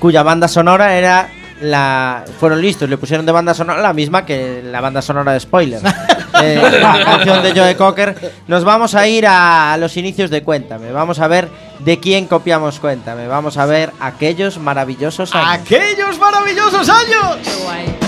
[0.00, 1.28] cuya banda sonora era
[1.60, 2.24] la.
[2.40, 5.80] Fueron listos, le pusieron de banda sonora la misma que la banda sonora de Spoiler.
[6.42, 8.32] Eh, la canción de Joe Cocker.
[8.46, 10.92] Nos vamos a ir a, los inicios de Cuéntame.
[10.92, 13.28] Vamos a ver de quién copiamos Cuéntame.
[13.28, 15.62] Vamos a ver aquellos maravillosos años.
[15.62, 17.38] ¡Aquellos maravillosos años!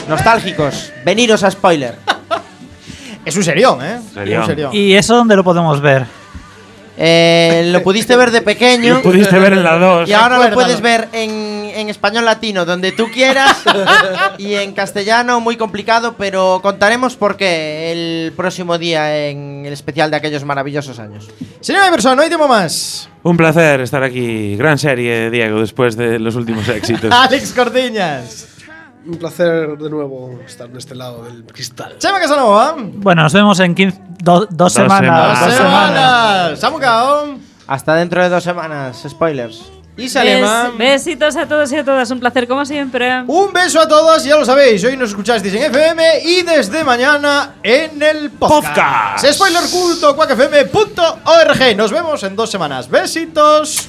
[0.09, 0.93] Nostálgicos.
[1.05, 1.97] Veniros a Spoiler.
[3.24, 4.01] Es un serión, ¿eh?
[4.12, 4.43] Serión.
[4.43, 4.74] Un serión.
[4.74, 6.07] ¿Y eso dónde lo podemos ver?
[6.97, 8.95] Eh, lo pudiste ver de pequeño.
[8.95, 10.09] Lo pudiste ver en la 2.
[10.09, 13.65] Y ahora lo puedes ver en, en español latino, donde tú quieras,
[14.39, 20.11] y en castellano, muy complicado, pero contaremos por qué el próximo día en el especial
[20.11, 21.29] de aquellos maravillosos años.
[21.61, 23.09] Señora Iverson, no hay tiempo más.
[23.23, 24.55] Un placer estar aquí.
[24.57, 27.11] Gran serie, Diego, después de los últimos éxitos.
[27.11, 28.54] Alex Cortiñas.
[29.07, 31.97] Un placer de nuevo estar de este lado del cristal.
[31.99, 32.75] Chema Casanova.
[32.79, 34.99] Bueno, nos vemos en 15 do- dos, semanas.
[35.01, 35.41] semanas.
[35.41, 36.57] Dos Dos semanas.
[36.57, 36.61] semanas.
[36.61, 37.39] Samu Hao.
[37.67, 39.63] Hasta dentro de dos semanas, spoilers.
[39.97, 40.71] Y Salema.
[40.71, 42.11] Bes- besitos a todos y a todas.
[42.11, 43.23] Un placer, como siempre.
[43.27, 44.83] Un beso a todos, ya lo sabéis.
[44.85, 49.23] Hoy nos escuchasteis en FM y desde mañana en el podcast.
[49.23, 49.25] Podcast.
[51.77, 52.89] Nos vemos en dos semanas.
[52.91, 53.89] Besitos.